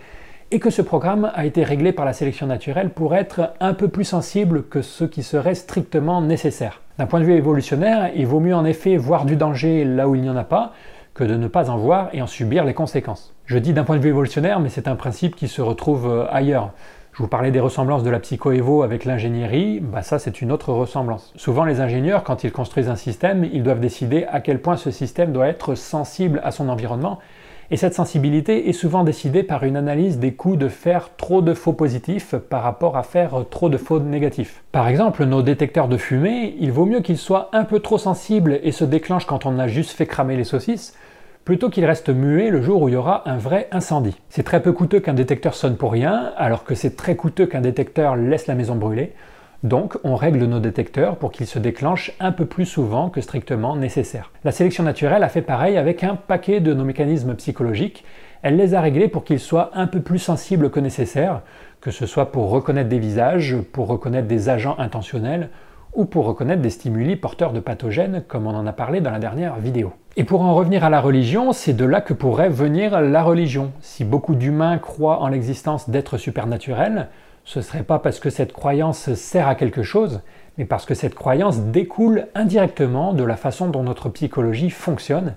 [0.52, 3.88] et que ce programme a été réglé par la sélection naturelle pour être un peu
[3.88, 6.82] plus sensible que ce qui serait strictement nécessaire.
[6.98, 10.16] D'un point de vue évolutionnaire, il vaut mieux en effet voir du danger là où
[10.16, 10.74] il n'y en a pas,
[11.14, 13.34] que de ne pas en voir et en subir les conséquences.
[13.46, 16.26] Je dis d'un point de vue évolutionnaire, mais c'est un principe qui se retrouve euh,
[16.32, 16.72] ailleurs.
[17.14, 20.74] Je vous parlais des ressemblances de la psycho-évo avec l'ingénierie, bah ça c'est une autre
[20.74, 21.32] ressemblance.
[21.36, 24.90] Souvent les ingénieurs, quand ils construisent un système, ils doivent décider à quel point ce
[24.90, 27.20] système doit être sensible à son environnement,
[27.70, 31.54] et cette sensibilité est souvent décidée par une analyse des coûts de faire trop de
[31.54, 34.64] faux positifs par rapport à faire trop de faux négatifs.
[34.72, 38.60] Par exemple, nos détecteurs de fumée, il vaut mieux qu'ils soient un peu trop sensibles
[38.64, 40.96] et se déclenchent quand on a juste fait cramer les saucisses,
[41.46, 44.20] plutôt qu'il reste muet le jour où il y aura un vrai incendie.
[44.30, 47.62] C'est très peu coûteux qu'un détecteur sonne pour rien, alors que c'est très coûteux qu'un
[47.62, 49.14] détecteur laisse la maison brûler.
[49.64, 53.76] Donc on règle nos détecteurs pour qu'ils se déclenchent un peu plus souvent que strictement
[53.76, 54.32] nécessaire.
[54.44, 58.04] La sélection naturelle a fait pareil avec un paquet de nos mécanismes psychologiques.
[58.42, 61.42] Elle les a réglés pour qu'ils soient un peu plus sensibles que nécessaire,
[61.80, 65.50] que ce soit pour reconnaître des visages, pour reconnaître des agents intentionnels
[65.96, 69.20] ou pour reconnaître des stimuli porteurs de pathogènes comme on en a parlé dans la
[69.20, 69.94] dernière vidéo.
[70.16, 73.72] Et pour en revenir à la religion, c'est de là que pourrait venir la religion.
[73.82, 77.08] Si beaucoup d'humains croient en l'existence d'êtres supernaturels,
[77.46, 80.22] ce ne serait pas parce que cette croyance sert à quelque chose,
[80.58, 85.34] mais parce que cette croyance découle indirectement de la façon dont notre psychologie fonctionne,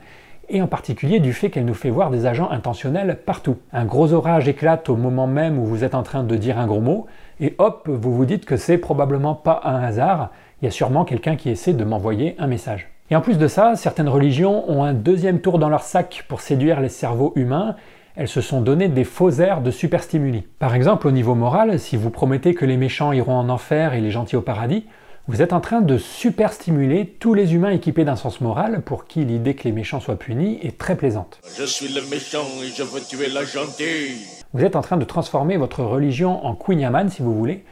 [0.48, 3.56] et en particulier du fait qu'elle nous fait voir des agents intentionnels partout.
[3.72, 6.66] Un gros orage éclate au moment même où vous êtes en train de dire un
[6.66, 7.06] gros mot,
[7.40, 10.30] et hop, vous vous dites que c'est probablement pas un hasard,
[10.60, 12.88] il y a sûrement quelqu'un qui essaie de m'envoyer un message.
[13.10, 16.40] Et en plus de ça, certaines religions ont un deuxième tour dans leur sac pour
[16.40, 17.76] séduire les cerveaux humains,
[18.16, 20.44] elles se sont donné des faux airs de superstimuli.
[20.58, 24.00] Par exemple, au niveau moral, si vous promettez que les méchants iront en enfer et
[24.00, 24.86] les gentils au paradis,
[25.28, 29.24] vous êtes en train de superstimuler tous les humains équipés d'un sens moral pour qui
[29.24, 31.40] l'idée que les méchants soient punis est très plaisante.
[31.58, 34.24] Je suis le méchant et je veux tuer la gentille.
[34.54, 37.64] Vous êtes en train de transformer votre religion en Queen Yaman, si vous voulez.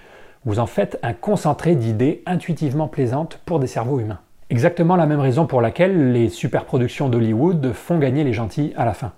[0.47, 4.19] Vous en faites un concentré d'idées intuitivement plaisantes pour des cerveaux humains.
[4.51, 8.93] Exactement la même raison pour laquelle les superproductions d'Hollywood font gagner les gentils à la
[8.93, 9.13] fin.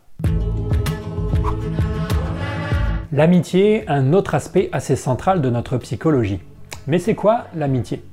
[3.11, 6.39] L'amitié, un autre aspect assez central de notre psychologie.
[6.87, 8.05] Mais c'est quoi l'amitié?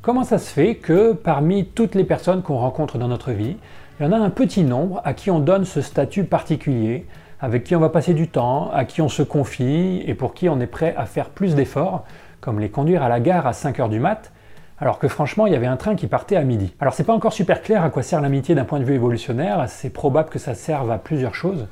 [0.00, 3.56] Comment ça se fait que parmi toutes les personnes qu'on rencontre dans notre vie,
[3.98, 7.04] il y en a un petit nombre à qui on donne ce statut particulier,
[7.40, 10.48] avec qui on va passer du temps, à qui on se confie et pour qui
[10.48, 12.04] on est prêt à faire plus d'efforts,
[12.40, 14.32] comme les conduire à la gare à 5h du mat,
[14.78, 16.72] alors que franchement il y avait un train qui partait à midi.
[16.80, 19.64] Alors c'est pas encore super clair à quoi sert l'amitié d'un point de vue évolutionnaire,
[19.68, 21.66] c'est probable que ça serve à plusieurs choses,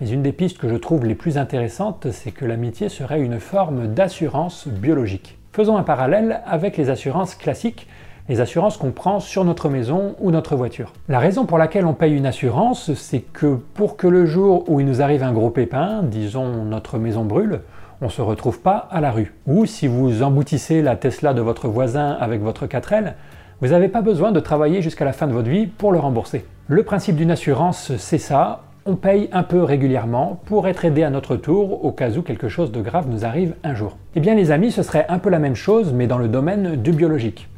[0.00, 3.40] mais une des pistes que je trouve les plus intéressantes, c'est que l'amitié serait une
[3.40, 5.38] forme d'assurance biologique.
[5.52, 7.86] Faisons un parallèle avec les assurances classiques,
[8.28, 10.92] les assurances qu'on prend sur notre maison ou notre voiture.
[11.08, 14.80] La raison pour laquelle on paye une assurance, c'est que pour que le jour où
[14.80, 17.60] il nous arrive un gros pépin, disons notre maison brûle,
[18.02, 19.32] on ne se retrouve pas à la rue.
[19.46, 23.14] Ou si vous emboutissez la Tesla de votre voisin avec votre 4L,
[23.60, 26.44] vous n'avez pas besoin de travailler jusqu'à la fin de votre vie pour le rembourser.
[26.66, 31.10] Le principe d'une assurance, c'est ça, on paye un peu régulièrement pour être aidé à
[31.10, 33.96] notre tour au cas où quelque chose de grave nous arrive un jour.
[34.16, 36.74] Eh bien les amis, ce serait un peu la même chose mais dans le domaine
[36.74, 37.48] du biologique.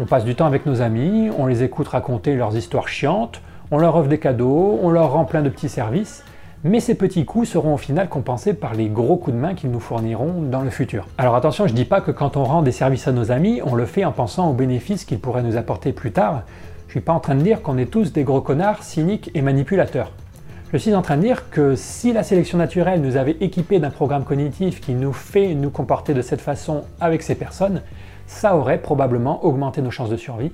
[0.00, 3.40] On passe du temps avec nos amis, on les écoute raconter leurs histoires chiantes,
[3.70, 6.24] on leur offre des cadeaux, on leur rend plein de petits services,
[6.64, 9.70] mais ces petits coups seront au final compensés par les gros coups de main qu'ils
[9.70, 11.06] nous fourniront dans le futur.
[11.18, 13.74] Alors attention, je dis pas que quand on rend des services à nos amis, on
[13.74, 16.42] le fait en pensant aux bénéfices qu'ils pourraient nous apporter plus tard.
[16.88, 19.42] Je suis pas en train de dire qu'on est tous des gros connards, cyniques et
[19.42, 20.10] manipulateurs.
[20.72, 23.90] Je suis en train de dire que si la sélection naturelle nous avait équipé d'un
[23.90, 27.82] programme cognitif qui nous fait nous comporter de cette façon avec ces personnes,
[28.26, 30.50] ça aurait probablement augmenté nos chances de survie,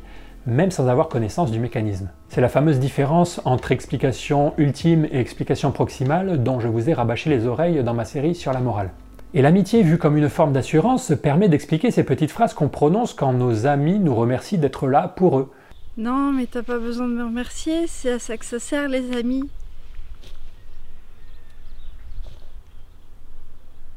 [0.51, 2.11] même sans avoir connaissance du mécanisme.
[2.29, 7.31] C'est la fameuse différence entre explication ultime et explication proximale dont je vous ai rabâché
[7.31, 8.91] les oreilles dans ma série sur la morale.
[9.33, 13.33] Et l'amitié, vue comme une forme d'assurance, permet d'expliquer ces petites phrases qu'on prononce quand
[13.33, 15.53] nos amis nous remercient d'être là pour eux.
[15.97, 19.17] Non, mais t'as pas besoin de me remercier, c'est à ça que ça sert les
[19.17, 19.49] amis.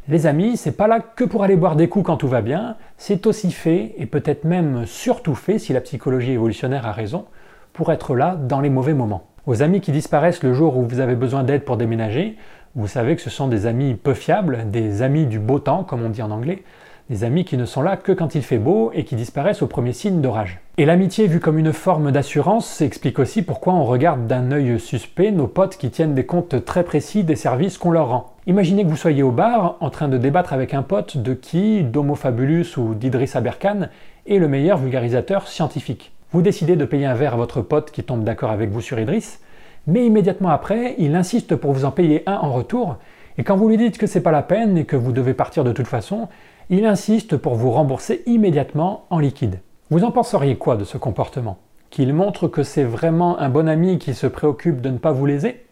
[0.09, 2.75] Les amis, c'est pas là que pour aller boire des coups quand tout va bien,
[2.97, 7.23] c'est aussi fait, et peut-être même surtout fait, si la psychologie évolutionnaire a raison,
[7.71, 9.27] pour être là dans les mauvais moments.
[9.47, 12.35] Aux amis qui disparaissent le jour où vous avez besoin d'aide pour déménager,
[12.75, 16.03] vous savez que ce sont des amis peu fiables, des amis du beau temps, comme
[16.03, 16.63] on dit en anglais,
[17.09, 19.67] des amis qui ne sont là que quand il fait beau et qui disparaissent au
[19.67, 20.59] premier signe d'orage.
[20.77, 25.31] Et l'amitié vue comme une forme d'assurance explique aussi pourquoi on regarde d'un œil suspect
[25.31, 28.32] nos potes qui tiennent des comptes très précis des services qu'on leur rend.
[28.45, 31.81] Imaginez que vous soyez au bar en train de débattre avec un pote de qui
[31.81, 33.87] d'Homo Fabulus ou d'Idriss Aberkan
[34.27, 36.11] est le meilleur vulgarisateur scientifique.
[36.33, 38.99] Vous décidez de payer un verre à votre pote qui tombe d'accord avec vous sur
[38.99, 39.39] Idriss,
[39.87, 42.97] mais immédiatement après, il insiste pour vous en payer un en retour,
[43.37, 45.63] et quand vous lui dites que c'est pas la peine et que vous devez partir
[45.63, 46.27] de toute façon,
[46.69, 49.61] il insiste pour vous rembourser immédiatement en liquide.
[49.89, 51.59] Vous en penseriez quoi de ce comportement?
[51.91, 55.25] Qu'il montre que c'est vraiment un bon ami qui se préoccupe de ne pas vous
[55.25, 55.63] léser?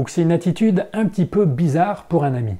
[0.00, 2.54] Ou que c'est une attitude un petit peu bizarre pour un ami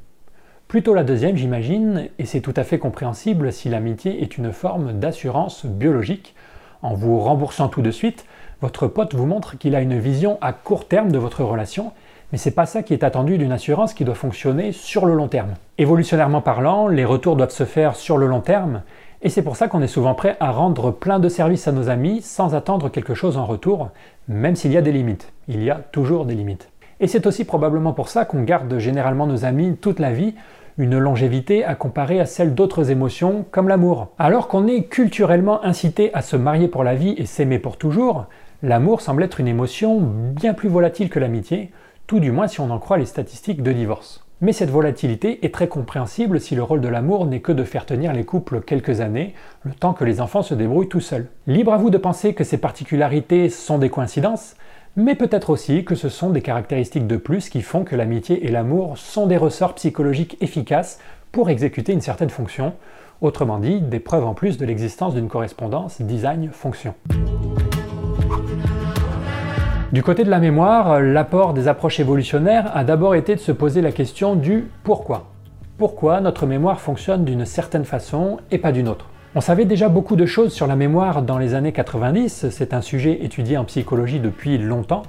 [0.68, 4.92] Plutôt la deuxième, j'imagine, et c'est tout à fait compréhensible si l'amitié est une forme
[4.92, 6.34] d'assurance biologique.
[6.82, 8.26] En vous remboursant tout de suite,
[8.60, 11.92] votre pote vous montre qu'il a une vision à court terme de votre relation,
[12.30, 15.28] mais c'est pas ça qui est attendu d'une assurance qui doit fonctionner sur le long
[15.28, 15.54] terme.
[15.78, 18.82] Évolutionnairement parlant, les retours doivent se faire sur le long terme,
[19.22, 21.88] et c'est pour ça qu'on est souvent prêt à rendre plein de services à nos
[21.88, 23.88] amis sans attendre quelque chose en retour,
[24.28, 25.32] même s'il y a des limites.
[25.48, 26.68] Il y a toujours des limites.
[27.00, 30.34] Et c'est aussi probablement pour ça qu'on garde généralement nos amis toute la vie,
[30.76, 34.08] une longévité à comparer à celle d'autres émotions comme l'amour.
[34.18, 38.26] Alors qu'on est culturellement incité à se marier pour la vie et s'aimer pour toujours,
[38.62, 41.70] l'amour semble être une émotion bien plus volatile que l'amitié,
[42.06, 44.26] tout du moins si on en croit les statistiques de divorce.
[44.42, 47.84] Mais cette volatilité est très compréhensible si le rôle de l'amour n'est que de faire
[47.84, 49.34] tenir les couples quelques années,
[49.64, 51.28] le temps que les enfants se débrouillent tout seuls.
[51.46, 54.56] Libre à vous de penser que ces particularités sont des coïncidences,
[54.96, 58.50] mais peut-être aussi que ce sont des caractéristiques de plus qui font que l'amitié et
[58.50, 60.98] l'amour sont des ressorts psychologiques efficaces
[61.32, 62.74] pour exécuter une certaine fonction,
[63.20, 66.94] autrement dit, des preuves en plus de l'existence d'une correspondance design-fonction.
[69.92, 73.82] Du côté de la mémoire, l'apport des approches évolutionnaires a d'abord été de se poser
[73.82, 75.30] la question du pourquoi.
[75.78, 79.06] Pourquoi notre mémoire fonctionne d'une certaine façon et pas d'une autre?
[79.36, 82.80] On savait déjà beaucoup de choses sur la mémoire dans les années 90, c'est un
[82.80, 85.02] sujet étudié en psychologie depuis longtemps,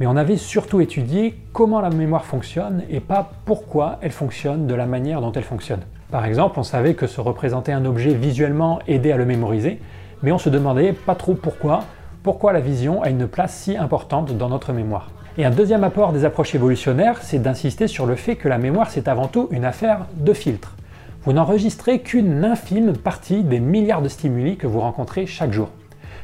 [0.00, 4.74] mais on avait surtout étudié comment la mémoire fonctionne et pas pourquoi elle fonctionne de
[4.74, 5.82] la manière dont elle fonctionne.
[6.10, 9.80] Par exemple, on savait que se représenter un objet visuellement aidait à le mémoriser,
[10.24, 11.84] mais on se demandait pas trop pourquoi,
[12.24, 15.12] pourquoi la vision a une place si importante dans notre mémoire.
[15.38, 18.90] Et un deuxième apport des approches évolutionnaires, c'est d'insister sur le fait que la mémoire
[18.90, 20.74] c'est avant tout une affaire de filtre
[21.22, 25.68] vous n'enregistrez qu'une infime partie des milliards de stimuli que vous rencontrez chaque jour.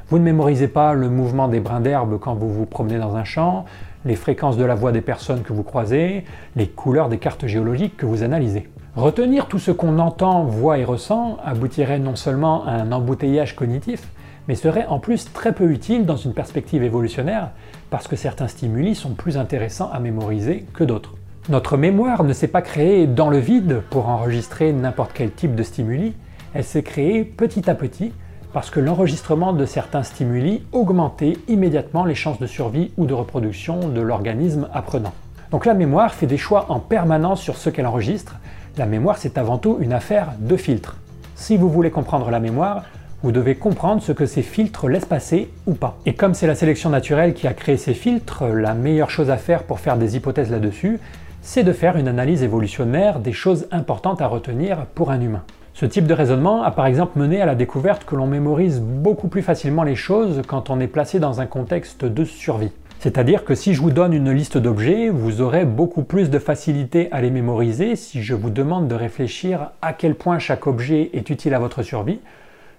[0.09, 3.25] Vous ne mémorisez pas le mouvement des brins d'herbe quand vous vous promenez dans un
[3.25, 3.67] champ,
[4.07, 6.25] les fréquences de la voix des personnes que vous croisez,
[6.55, 8.71] les couleurs des cartes géologiques que vous analysez.
[8.95, 14.03] Retenir tout ce qu'on entend, voit et ressent aboutirait non seulement à un embouteillage cognitif,
[14.49, 17.51] mais serait en plus très peu utile dans une perspective évolutionnaire,
[17.91, 21.13] parce que certains stimuli sont plus intéressants à mémoriser que d'autres.
[21.49, 25.63] Notre mémoire ne s'est pas créée dans le vide pour enregistrer n'importe quel type de
[25.63, 26.13] stimuli,
[26.55, 28.13] elle s'est créée petit à petit
[28.53, 33.89] parce que l'enregistrement de certains stimuli augmentait immédiatement les chances de survie ou de reproduction
[33.89, 35.13] de l'organisme apprenant.
[35.53, 38.41] Donc la mémoire fait des choix en permanence sur ce qu'elle enregistre.
[38.77, 40.97] La mémoire, c'est avant tout une affaire de filtres.
[41.37, 42.87] Si vous voulez comprendre la mémoire,
[43.23, 45.97] vous devez comprendre ce que ces filtres laissent passer ou pas.
[46.07, 49.37] Et comme c'est la sélection naturelle qui a créé ces filtres, la meilleure chose à
[49.37, 50.99] faire pour faire des hypothèses là-dessus,
[51.47, 55.45] c'est de faire une analyse évolutionnaire des choses importantes à retenir pour un humain.
[55.75, 59.29] Ce type de raisonnement a par exemple mené à la découverte que l'on mémorise beaucoup
[59.29, 62.73] plus facilement les choses quand on est placé dans un contexte de survie.
[62.99, 67.09] C'est-à-dire que si je vous donne une liste d'objets, vous aurez beaucoup plus de facilité
[67.13, 71.31] à les mémoriser si je vous demande de réfléchir à quel point chaque objet est
[71.31, 72.19] utile à votre survie,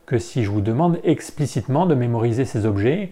[0.06, 3.12] que si je vous demande explicitement de mémoriser ces objets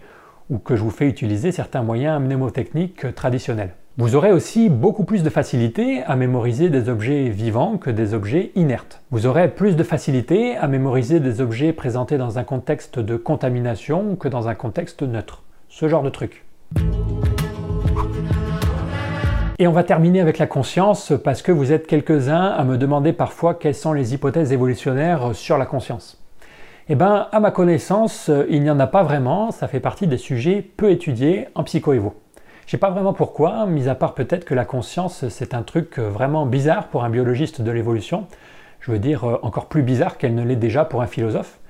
[0.50, 3.72] ou que je vous fais utiliser certains moyens mnémotechniques traditionnels.
[3.98, 8.52] Vous aurez aussi beaucoup plus de facilité à mémoriser des objets vivants que des objets
[8.54, 9.00] inertes.
[9.10, 14.14] Vous aurez plus de facilité à mémoriser des objets présentés dans un contexte de contamination
[14.16, 15.44] que dans un contexte neutre.
[15.70, 16.44] Ce genre de truc.
[19.58, 23.14] Et on va terminer avec la conscience parce que vous êtes quelques-uns à me demander
[23.14, 26.22] parfois quelles sont les hypothèses évolutionnaires sur la conscience.
[26.90, 30.18] Eh bien, à ma connaissance, il n'y en a pas vraiment, ça fait partie des
[30.18, 32.14] sujets peu étudiés en psychoévo.
[32.66, 36.00] Je sais pas vraiment pourquoi, mis à part peut-être que la conscience c'est un truc
[36.00, 38.26] euh, vraiment bizarre pour un biologiste de l'évolution.
[38.80, 41.60] Je veux dire euh, encore plus bizarre qu'elle ne l'est déjà pour un philosophe.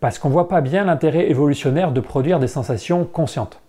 [0.00, 3.60] Parce qu'on voit pas bien l'intérêt évolutionnaire de produire des sensations conscientes.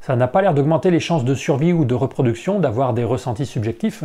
[0.00, 3.44] Ça n'a pas l'air d'augmenter les chances de survie ou de reproduction d'avoir des ressentis
[3.44, 4.04] subjectifs.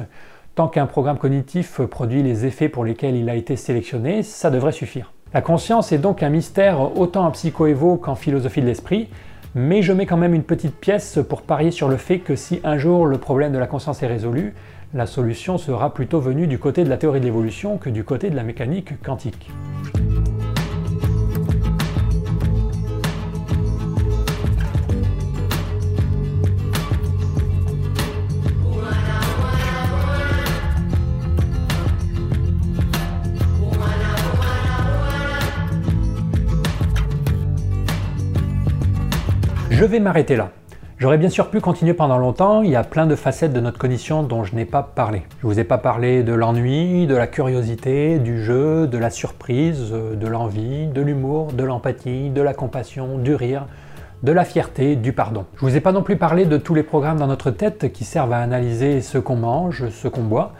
[0.55, 4.71] Tant qu'un programme cognitif produit les effets pour lesquels il a été sélectionné, ça devrait
[4.71, 5.13] suffire.
[5.31, 9.09] La conscience est donc un mystère autant en psychoévo qu'en philosophie de l'esprit,
[9.55, 12.59] mais je mets quand même une petite pièce pour parier sur le fait que si
[12.65, 14.53] un jour le problème de la conscience est résolu,
[14.93, 18.29] la solution sera plutôt venue du côté de la théorie de l'évolution que du côté
[18.29, 19.49] de la mécanique quantique.
[39.77, 40.51] Je vais m'arrêter là.
[40.99, 43.77] J'aurais bien sûr pu continuer pendant longtemps, il y a plein de facettes de notre
[43.77, 45.23] cognition dont je n'ai pas parlé.
[45.41, 49.91] Je vous ai pas parlé de l'ennui, de la curiosité, du jeu, de la surprise,
[49.91, 53.65] de l'envie, de l'humour, de l'empathie, de la compassion, du rire,
[54.23, 55.45] de la fierté, du pardon.
[55.57, 58.05] Je vous ai pas non plus parlé de tous les programmes dans notre tête qui
[58.05, 60.53] servent à analyser ce qu'on mange, ce qu'on boit,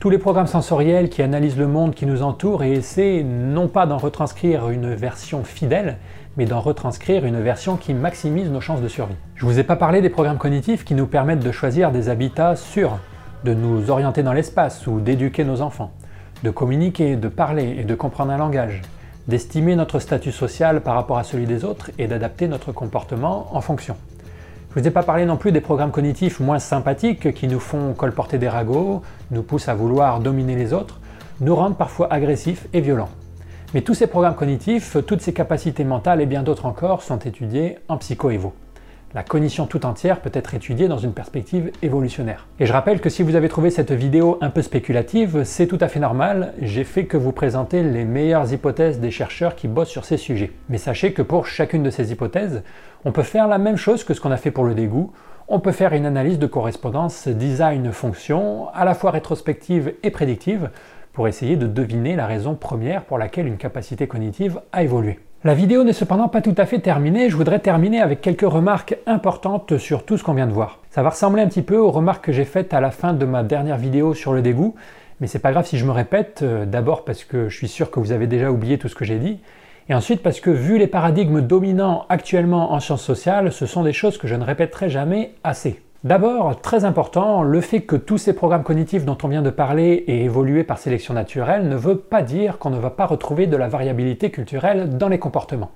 [0.00, 3.84] tous les programmes sensoriels qui analysent le monde qui nous entoure et essaient non pas
[3.84, 5.98] d'en retranscrire une version fidèle,
[6.36, 9.14] mais d'en retranscrire une version qui maximise nos chances de survie.
[9.34, 12.56] Je vous ai pas parlé des programmes cognitifs qui nous permettent de choisir des habitats
[12.56, 12.98] sûrs,
[13.44, 15.92] de nous orienter dans l'espace ou d'éduquer nos enfants,
[16.42, 18.82] de communiquer, de parler et de comprendre un langage,
[19.28, 23.60] d'estimer notre statut social par rapport à celui des autres et d'adapter notre comportement en
[23.60, 23.96] fonction.
[24.74, 27.92] Je vous ai pas parlé non plus des programmes cognitifs moins sympathiques qui nous font
[27.94, 30.98] colporter des ragots, nous poussent à vouloir dominer les autres,
[31.40, 33.10] nous rendent parfois agressifs et violents.
[33.74, 37.78] Mais tous ces programmes cognitifs, toutes ces capacités mentales et bien d'autres encore sont étudiés
[37.88, 38.52] en psycho-évo.
[39.14, 42.46] La cognition tout entière peut être étudiée dans une perspective évolutionnaire.
[42.60, 45.78] Et je rappelle que si vous avez trouvé cette vidéo un peu spéculative, c'est tout
[45.80, 49.88] à fait normal, j'ai fait que vous présenter les meilleures hypothèses des chercheurs qui bossent
[49.88, 50.52] sur ces sujets.
[50.68, 52.62] Mais sachez que pour chacune de ces hypothèses,
[53.04, 55.12] on peut faire la même chose que ce qu'on a fait pour le dégoût,
[55.48, 60.70] on peut faire une analyse de correspondance design-fonction, à la fois rétrospective et prédictive,
[61.14, 65.20] pour essayer de deviner la raison première pour laquelle une capacité cognitive a évolué.
[65.44, 68.96] La vidéo n'est cependant pas tout à fait terminée, je voudrais terminer avec quelques remarques
[69.06, 70.80] importantes sur tout ce qu'on vient de voir.
[70.90, 73.26] Ça va ressembler un petit peu aux remarques que j'ai faites à la fin de
[73.26, 74.74] ma dernière vidéo sur le dégoût,
[75.20, 77.90] mais c'est pas grave si je me répète, euh, d'abord parce que je suis sûr
[77.90, 79.38] que vous avez déjà oublié tout ce que j'ai dit,
[79.88, 83.92] et ensuite parce que vu les paradigmes dominants actuellement en sciences sociales, ce sont des
[83.92, 85.83] choses que je ne répéterai jamais assez.
[86.04, 90.04] D'abord, très important, le fait que tous ces programmes cognitifs dont on vient de parler
[90.06, 93.56] aient évolué par sélection naturelle ne veut pas dire qu'on ne va pas retrouver de
[93.56, 95.70] la variabilité culturelle dans les comportements.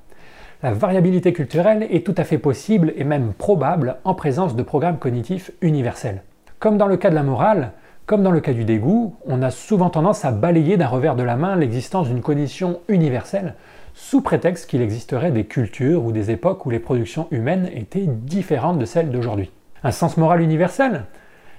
[0.62, 4.98] La variabilité culturelle est tout à fait possible et même probable en présence de programmes
[4.98, 6.22] cognitifs universels.
[6.58, 7.72] Comme dans le cas de la morale,
[8.04, 11.22] comme dans le cas du dégoût, on a souvent tendance à balayer d'un revers de
[11.22, 13.54] la main l'existence d'une cognition universelle,
[13.94, 18.78] sous prétexte qu'il existerait des cultures ou des époques où les productions humaines étaient différentes
[18.78, 19.50] de celles d'aujourd'hui.
[19.84, 21.04] Un sens moral universel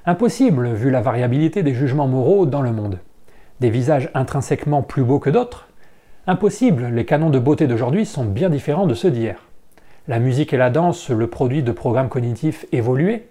[0.05, 2.99] Impossible vu la variabilité des jugements moraux dans le monde.
[3.61, 5.69] Des visages intrinsèquement plus beaux que d'autres
[6.27, 9.47] Impossible, les canons de beauté d'aujourd'hui sont bien différents de ceux d'hier.
[10.09, 13.29] La musique et la danse, le produit de programmes cognitifs évolués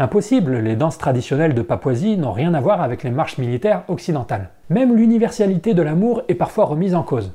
[0.00, 4.50] Impossible, les danses traditionnelles de Papouasie n'ont rien à voir avec les marches militaires occidentales.
[4.68, 7.32] Même l'universalité de l'amour est parfois remise en cause.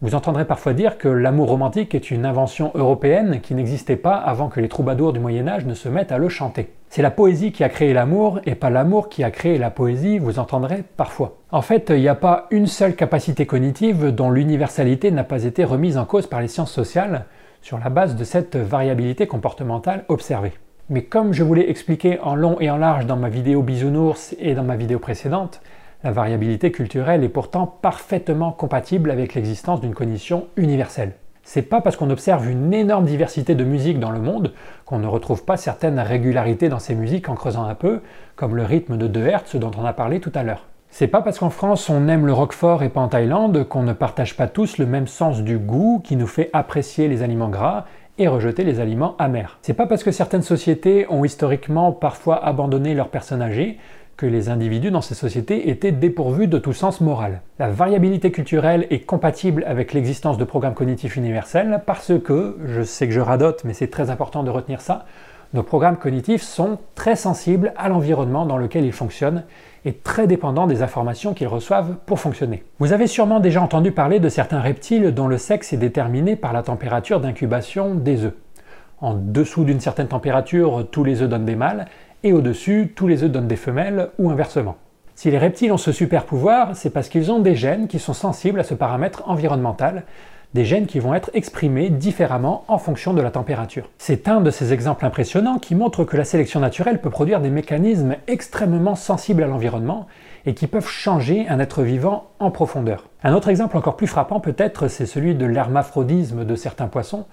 [0.00, 4.48] Vous entendrez parfois dire que l'amour romantique est une invention européenne qui n'existait pas avant
[4.48, 6.70] que les troubadours du Moyen Âge ne se mettent à le chanter.
[6.88, 10.20] C'est la poésie qui a créé l'amour et pas l'amour qui a créé la poésie,
[10.20, 11.38] vous entendrez parfois.
[11.50, 15.64] En fait, il n'y a pas une seule capacité cognitive dont l'universalité n'a pas été
[15.64, 17.24] remise en cause par les sciences sociales
[17.60, 20.52] sur la base de cette variabilité comportementale observée.
[20.90, 24.36] Mais comme je vous l'ai expliqué en long et en large dans ma vidéo bisounours
[24.38, 25.60] et dans ma vidéo précédente,
[26.04, 31.12] la variabilité culturelle est pourtant parfaitement compatible avec l'existence d'une cognition universelle.
[31.42, 34.52] C'est pas parce qu'on observe une énorme diversité de musiques dans le monde
[34.84, 38.02] qu'on ne retrouve pas certaines régularités dans ces musiques en creusant un peu,
[38.36, 40.66] comme le rythme de 2 Hz dont on a parlé tout à l'heure.
[40.90, 43.92] C'est pas parce qu'en France on aime le roquefort et pas en Thaïlande qu'on ne
[43.92, 47.86] partage pas tous le même sens du goût qui nous fait apprécier les aliments gras
[48.18, 49.58] et rejeter les aliments amers.
[49.62, 53.78] C'est pas parce que certaines sociétés ont historiquement parfois abandonné leurs personnes âgées
[54.18, 57.40] que les individus dans ces sociétés étaient dépourvus de tout sens moral.
[57.60, 63.06] La variabilité culturelle est compatible avec l'existence de programmes cognitifs universels parce que, je sais
[63.06, 65.06] que je radote, mais c'est très important de retenir ça,
[65.54, 69.44] nos programmes cognitifs sont très sensibles à l'environnement dans lequel ils fonctionnent
[69.84, 72.64] et très dépendants des informations qu'ils reçoivent pour fonctionner.
[72.80, 76.52] Vous avez sûrement déjà entendu parler de certains reptiles dont le sexe est déterminé par
[76.52, 78.34] la température d'incubation des œufs.
[79.00, 81.86] En dessous d'une certaine température, tous les œufs donnent des mâles,
[82.24, 84.76] et au-dessus, tous les œufs donnent des femelles ou inversement.
[85.14, 88.12] Si les reptiles ont ce super pouvoir, c'est parce qu'ils ont des gènes qui sont
[88.12, 90.04] sensibles à ce paramètre environnemental,
[90.54, 93.90] des gènes qui vont être exprimés différemment en fonction de la température.
[93.98, 97.50] C'est un de ces exemples impressionnants qui montre que la sélection naturelle peut produire des
[97.50, 100.06] mécanismes extrêmement sensibles à l'environnement
[100.46, 103.08] et qui peuvent changer un être vivant en profondeur.
[103.22, 107.26] Un autre exemple encore plus frappant peut-être, c'est celui de l'hermaphrodisme de certains poissons.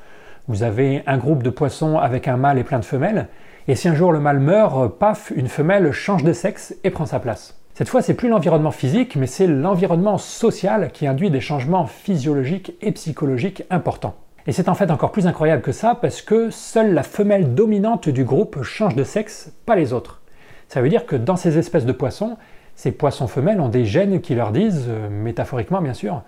[0.47, 3.29] Vous avez un groupe de poissons avec un mâle et plein de femelles,
[3.67, 7.07] et si un jour le mâle meurt, paf, une femelle change de sexe et prend
[7.07, 7.59] sa place.
[7.73, 12.75] Cette fois, c'est plus l'environnement physique, mais c'est l'environnement social qui induit des changements physiologiques
[12.81, 14.15] et psychologiques importants.
[14.45, 18.07] Et c'est en fait encore plus incroyable que ça parce que seule la femelle dominante
[18.07, 20.21] du groupe change de sexe, pas les autres.
[20.67, 22.37] Ça veut dire que dans ces espèces de poissons,
[22.75, 26.21] ces poissons femelles ont des gènes qui leur disent, euh, métaphoriquement bien sûr,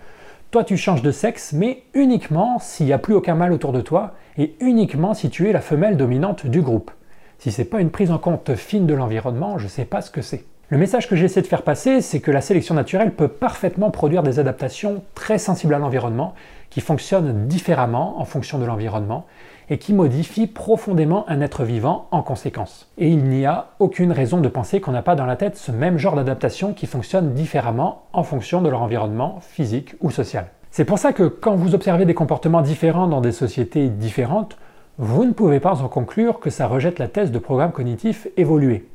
[0.50, 3.80] toi tu changes de sexe, mais uniquement s'il n'y a plus aucun mâle autour de
[3.80, 6.90] toi, et uniquement si tu es la femelle dominante du groupe.
[7.38, 10.22] Si c'est pas une prise en compte fine de l'environnement, je sais pas ce que
[10.22, 10.44] c'est.
[10.70, 14.22] Le message que j'essaie de faire passer, c'est que la sélection naturelle peut parfaitement produire
[14.22, 16.34] des adaptations très sensibles à l'environnement,
[16.70, 19.26] qui fonctionnent différemment en fonction de l'environnement,
[19.70, 22.90] et qui modifient profondément un être vivant en conséquence.
[22.98, 25.72] Et il n'y a aucune raison de penser qu'on n'a pas dans la tête ce
[25.72, 30.46] même genre d'adaptation qui fonctionne différemment en fonction de leur environnement physique ou social.
[30.70, 34.58] C'est pour ça que quand vous observez des comportements différents dans des sociétés différentes,
[34.98, 38.86] vous ne pouvez pas en conclure que ça rejette la thèse de programme cognitif évolué.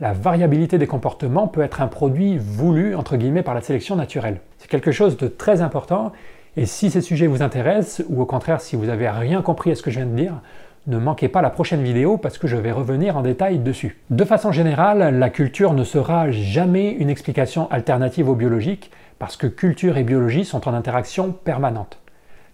[0.00, 4.40] La variabilité des comportements peut être un produit voulu entre guillemets par la sélection naturelle.
[4.58, 6.12] C'est quelque chose de très important
[6.58, 9.76] et si ces sujets vous intéressent, ou au contraire si vous n'avez rien compris à
[9.76, 10.40] ce que je viens de dire,
[10.88, 13.98] ne manquez pas la prochaine vidéo parce que je vais revenir en détail dessus.
[14.10, 18.90] De façon générale, la culture ne sera jamais une explication alternative au biologique
[19.20, 22.00] parce que culture et biologie sont en interaction permanente.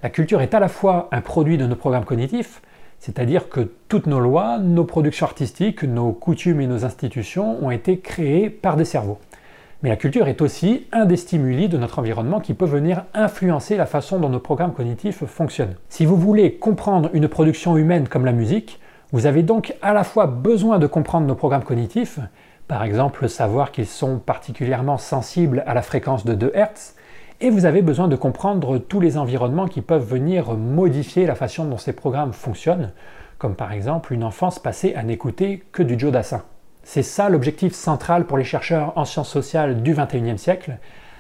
[0.03, 2.61] La culture est à la fois un produit de nos programmes cognitifs,
[2.99, 8.01] c'est-à-dire que toutes nos lois, nos productions artistiques, nos coutumes et nos institutions ont été
[8.01, 9.19] créées par des cerveaux.
[9.85, 13.77] Mais la culture est aussi un des stimuli de notre environnement qui peut venir influencer
[13.77, 15.75] la façon dont nos programmes cognitifs fonctionnent.
[15.91, 18.81] Si vous voulez comprendre une production humaine comme la musique,
[19.13, 22.19] vous avez donc à la fois besoin de comprendre nos programmes cognitifs,
[22.67, 26.95] par exemple savoir qu'ils sont particulièrement sensibles à la fréquence de 2 Hz,
[27.43, 31.67] et vous avez besoin de comprendre tous les environnements qui peuvent venir modifier la façon
[31.67, 32.93] dont ces programmes fonctionnent,
[33.37, 36.15] comme par exemple une enfance passée à n'écouter que du Joe.
[36.85, 40.77] C'est ça l'objectif central pour les chercheurs en sciences sociales du XXIe siècle,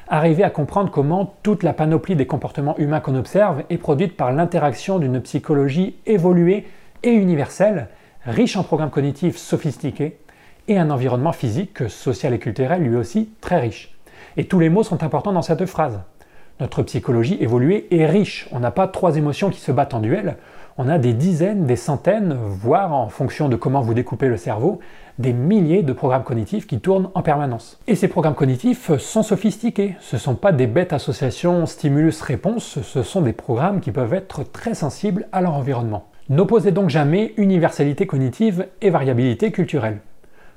[0.09, 4.31] arriver à comprendre comment toute la panoplie des comportements humains qu'on observe est produite par
[4.31, 6.67] l'interaction d'une psychologie évoluée
[7.03, 7.89] et universelle,
[8.27, 10.19] riche en programmes cognitifs sophistiqués,
[10.69, 13.95] et un environnement physique, social et culturel lui aussi très riche.
[14.37, 16.01] Et tous les mots sont importants dans cette phrase.
[16.61, 18.49] Notre psychologie évoluée est riche.
[18.53, 20.37] On n'a pas trois émotions qui se battent en duel.
[20.77, 24.81] On a des dizaines, des centaines, voire en fonction de comment vous découpez le cerveau,
[25.21, 27.79] des milliers de programmes cognitifs qui tournent en permanence.
[27.87, 29.95] Et ces programmes cognitifs sont sophistiqués.
[30.01, 34.43] Ce ne sont pas des bêtes associations stimulus-réponse, ce sont des programmes qui peuvent être
[34.51, 36.09] très sensibles à leur environnement.
[36.29, 40.01] N'opposez donc jamais universalité cognitive et variabilité culturelle.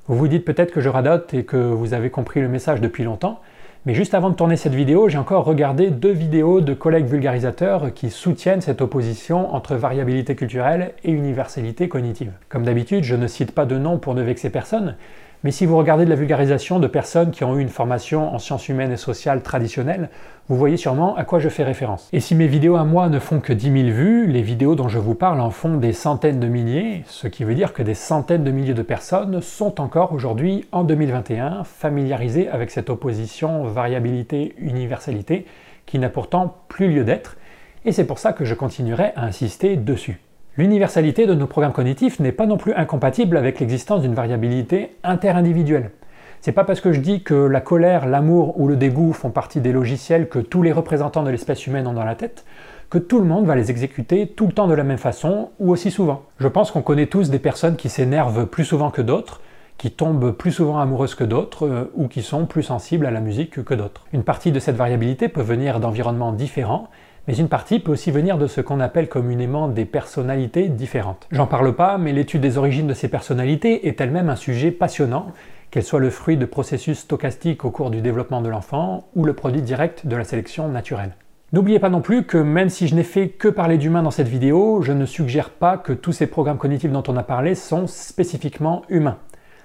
[0.08, 3.04] Vous vous dites peut-être que je radote et que vous avez compris le message depuis
[3.04, 3.38] longtemps,
[3.86, 7.94] mais juste avant de tourner cette vidéo, j'ai encore regardé deux vidéos de collègues vulgarisateurs
[7.94, 12.32] qui soutiennent cette opposition entre variabilité culturelle et universalité cognitive.
[12.48, 14.96] Comme d'habitude, je ne cite pas de nom pour ne vexer personne,
[15.44, 18.38] mais si vous regardez de la vulgarisation de personnes qui ont eu une formation en
[18.38, 20.08] sciences humaines et sociales traditionnelles,
[20.48, 22.08] vous voyez sûrement à quoi je fais référence.
[22.12, 24.88] Et si mes vidéos à moi ne font que 10 000 vues, les vidéos dont
[24.88, 27.94] je vous parle en font des centaines de milliers, ce qui veut dire que des
[27.94, 35.46] centaines de milliers de personnes sont encore aujourd'hui, en 2021, familiarisées avec cette opposition variabilité-universalité
[35.86, 37.36] qui n'a pourtant plus lieu d'être,
[37.84, 40.20] et c'est pour ça que je continuerai à insister dessus.
[40.58, 45.92] L'universalité de nos programmes cognitifs n'est pas non plus incompatible avec l'existence d'une variabilité interindividuelle.
[46.40, 49.60] C'est pas parce que je dis que la colère, l'amour ou le dégoût font partie
[49.60, 52.44] des logiciels que tous les représentants de l'espèce humaine ont dans la tête
[52.90, 55.70] que tout le monde va les exécuter tout le temps de la même façon ou
[55.70, 56.24] aussi souvent.
[56.40, 59.40] Je pense qu'on connaît tous des personnes qui s'énervent plus souvent que d'autres,
[59.76, 63.20] qui tombent plus souvent amoureuses que d'autres euh, ou qui sont plus sensibles à la
[63.20, 64.06] musique que d'autres.
[64.12, 66.88] Une partie de cette variabilité peut venir d'environnements différents
[67.28, 71.28] mais une partie peut aussi venir de ce qu'on appelle communément des personnalités différentes.
[71.30, 75.32] J'en parle pas, mais l'étude des origines de ces personnalités est elle-même un sujet passionnant,
[75.70, 79.34] qu'elle soit le fruit de processus stochastiques au cours du développement de l'enfant ou le
[79.34, 81.12] produit direct de la sélection naturelle.
[81.52, 84.28] N'oubliez pas non plus que même si je n'ai fait que parler d'humains dans cette
[84.28, 87.86] vidéo, je ne suggère pas que tous ces programmes cognitifs dont on a parlé sont
[87.86, 89.18] spécifiquement humains.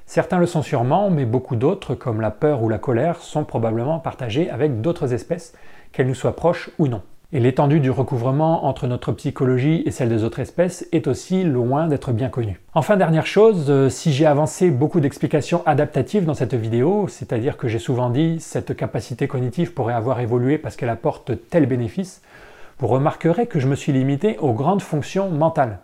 [0.05, 3.99] Certains le sont sûrement, mais beaucoup d'autres, comme la peur ou la colère, sont probablement
[3.99, 5.53] partagés avec d'autres espèces,
[5.93, 7.01] qu'elles nous soient proches ou non.
[7.35, 11.87] Et l'étendue du recouvrement entre notre psychologie et celle des autres espèces est aussi loin
[11.87, 12.61] d'être bien connue.
[12.75, 17.67] Enfin, dernière chose, euh, si j'ai avancé beaucoup d'explications adaptatives dans cette vidéo, c'est-à-dire que
[17.67, 22.21] j'ai souvent dit cette capacité cognitive pourrait avoir évolué parce qu'elle apporte tel bénéfice,
[22.77, 25.79] vous remarquerez que je me suis limité aux grandes fonctions mentales.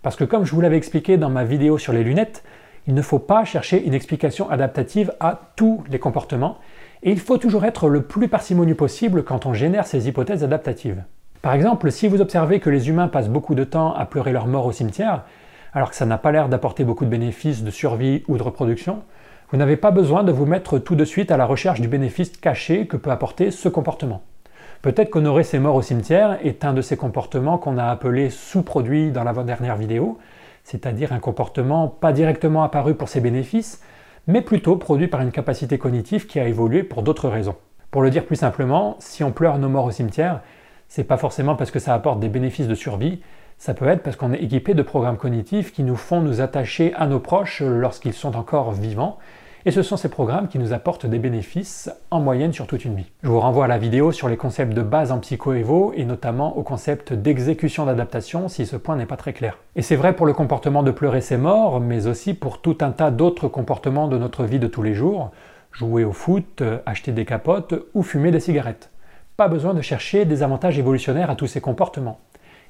[0.00, 2.44] Parce que comme je vous l'avais expliqué dans ma vidéo sur les lunettes,
[2.86, 6.56] il ne faut pas chercher une explication adaptative à tous les comportements,
[7.04, 11.04] et il faut toujours être le plus parcimonieux possible quand on génère ces hypothèses adaptatives.
[11.42, 14.46] Par exemple, si vous observez que les humains passent beaucoup de temps à pleurer leur
[14.46, 15.24] mort au cimetière,
[15.74, 19.02] alors que ça n'a pas l'air d'apporter beaucoup de bénéfices de survie ou de reproduction,
[19.50, 22.30] vous n'avez pas besoin de vous mettre tout de suite à la recherche du bénéfice
[22.30, 24.22] caché que peut apporter ce comportement.
[24.80, 29.10] Peut-être qu'honorer ses morts au cimetière est un de ces comportements qu'on a appelé sous-produit
[29.10, 30.18] dans l'avant-dernière vidéo,
[30.62, 33.82] c'est-à-dire un comportement pas directement apparu pour ses bénéfices,
[34.26, 37.56] mais plutôt produit par une capacité cognitive qui a évolué pour d'autres raisons.
[37.90, 40.40] Pour le dire plus simplement, si on pleure nos morts au cimetière,
[40.88, 43.20] c'est pas forcément parce que ça apporte des bénéfices de survie,
[43.58, 46.92] ça peut être parce qu'on est équipé de programmes cognitifs qui nous font nous attacher
[46.94, 49.18] à nos proches lorsqu'ils sont encore vivants,
[49.66, 52.96] Et ce sont ces programmes qui nous apportent des bénéfices en moyenne sur toute une
[52.96, 53.10] vie.
[53.22, 56.58] Je vous renvoie à la vidéo sur les concepts de base en psycho-évo et notamment
[56.58, 59.56] au concept d'exécution d'adaptation si ce point n'est pas très clair.
[59.74, 62.90] Et c'est vrai pour le comportement de pleurer ses morts, mais aussi pour tout un
[62.90, 65.30] tas d'autres comportements de notre vie de tous les jours,
[65.72, 68.90] jouer au foot, acheter des capotes ou fumer des cigarettes.
[69.38, 72.20] Pas besoin de chercher des avantages évolutionnaires à tous ces comportements.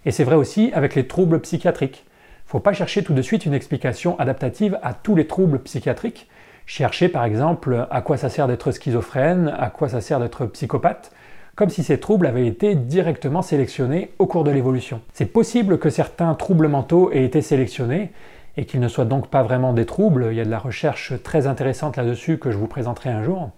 [0.04, 2.04] Et c'est vrai aussi avec les troubles psychiatriques.
[2.46, 6.28] Faut pas chercher tout de suite une explication adaptative à tous les troubles psychiatriques.
[6.66, 11.12] Chercher par exemple à quoi ça sert d'être schizophrène, à quoi ça sert d'être psychopathe,
[11.54, 15.00] comme si ces troubles avaient été directement sélectionnés au cours de l'évolution.
[15.12, 18.12] C'est possible que certains troubles mentaux aient été sélectionnés
[18.56, 20.28] et qu'ils ne soient donc pas vraiment des troubles.
[20.30, 23.50] Il y a de la recherche très intéressante là-dessus que je vous présenterai un jour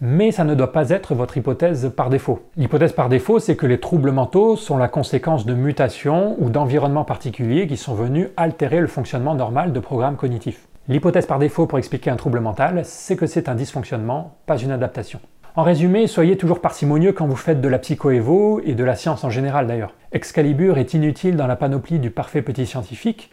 [0.00, 2.40] mais ça ne doit pas être votre hypothèse par défaut.
[2.56, 7.04] L'hypothèse par défaut, c'est que les troubles mentaux sont la conséquence de mutations ou d'environnements
[7.04, 10.69] particuliers qui sont venus altérer le fonctionnement normal de programmes cognitifs.
[10.88, 14.72] L'hypothèse par défaut pour expliquer un trouble mental, c'est que c'est un dysfonctionnement, pas une
[14.72, 15.20] adaptation.
[15.56, 19.24] En résumé, soyez toujours parcimonieux quand vous faites de la psychoévo et de la science
[19.24, 19.94] en général d'ailleurs.
[20.12, 23.30] Excalibur est inutile dans la panoplie du parfait petit scientifique.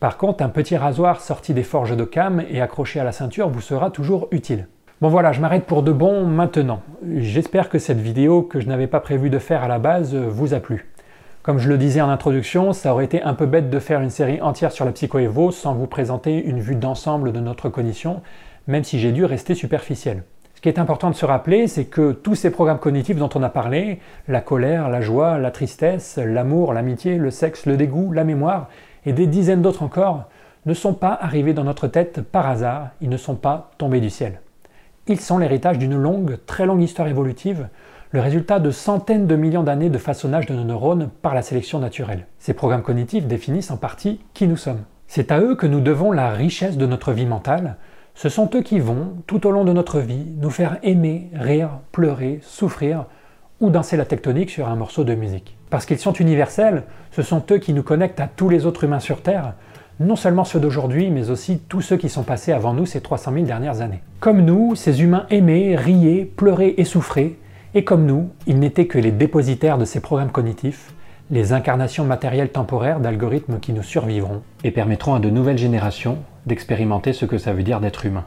[0.00, 3.48] Par contre, un petit rasoir sorti des forges de Cam et accroché à la ceinture
[3.48, 4.66] vous sera toujours utile.
[5.00, 6.82] Bon voilà, je m'arrête pour de bon maintenant.
[7.08, 10.52] J'espère que cette vidéo que je n'avais pas prévu de faire à la base vous
[10.52, 10.89] a plu.
[11.42, 14.10] Comme je le disais en introduction, ça aurait été un peu bête de faire une
[14.10, 18.20] série entière sur la psychoévo sans vous présenter une vue d'ensemble de notre cognition,
[18.66, 20.24] même si j'ai dû rester superficiel.
[20.54, 23.42] Ce qui est important de se rappeler, c'est que tous ces programmes cognitifs dont on
[23.42, 28.24] a parlé, la colère, la joie, la tristesse, l'amour, l'amitié, le sexe, le dégoût, la
[28.24, 28.68] mémoire,
[29.06, 30.24] et des dizaines d'autres encore,
[30.66, 34.10] ne sont pas arrivés dans notre tête par hasard, ils ne sont pas tombés du
[34.10, 34.40] ciel.
[35.06, 37.68] Ils sont l'héritage d'une longue, très longue histoire évolutive,
[38.12, 41.78] le résultat de centaines de millions d'années de façonnage de nos neurones par la sélection
[41.78, 42.26] naturelle.
[42.40, 44.82] Ces programmes cognitifs définissent en partie qui nous sommes.
[45.06, 47.76] C'est à eux que nous devons la richesse de notre vie mentale.
[48.16, 51.70] Ce sont eux qui vont, tout au long de notre vie, nous faire aimer, rire,
[51.92, 53.06] pleurer, souffrir
[53.60, 55.56] ou danser la tectonique sur un morceau de musique.
[55.70, 56.82] Parce qu'ils sont universels,
[57.12, 59.54] ce sont eux qui nous connectent à tous les autres humains sur Terre,
[60.00, 63.32] non seulement ceux d'aujourd'hui, mais aussi tous ceux qui sont passés avant nous ces 300
[63.34, 64.02] 000 dernières années.
[64.18, 67.36] Comme nous, ces humains aimaient, riaient, pleuraient et souffraient,
[67.74, 70.92] et comme nous, ils n'étaient que les dépositaires de ces programmes cognitifs,
[71.30, 77.12] les incarnations matérielles temporaires d'algorithmes qui nous survivront et permettront à de nouvelles générations d'expérimenter
[77.12, 78.24] ce que ça veut dire d'être humain.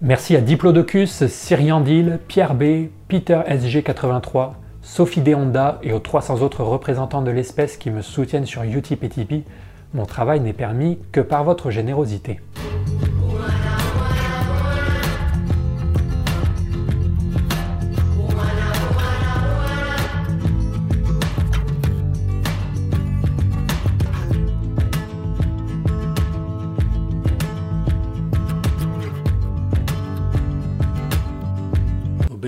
[0.00, 4.52] Merci à Diplodocus, Cyriandil, Pierre B, Peter SG83,
[4.82, 9.08] Sophie Deonda et aux 300 autres représentants de l'espèce qui me soutiennent sur Utip et
[9.08, 9.42] Tipeee.
[9.94, 12.38] Mon travail n'est permis que par votre générosité.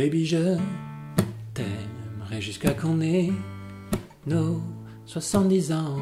[0.03, 0.57] Baby, je
[1.55, 3.31] t'aimerai jusqu'à qu'on ait
[4.27, 4.61] nos
[5.07, 5.99] 70 ans.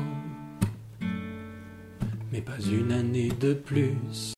[2.32, 3.98] Mais pas une année de plus.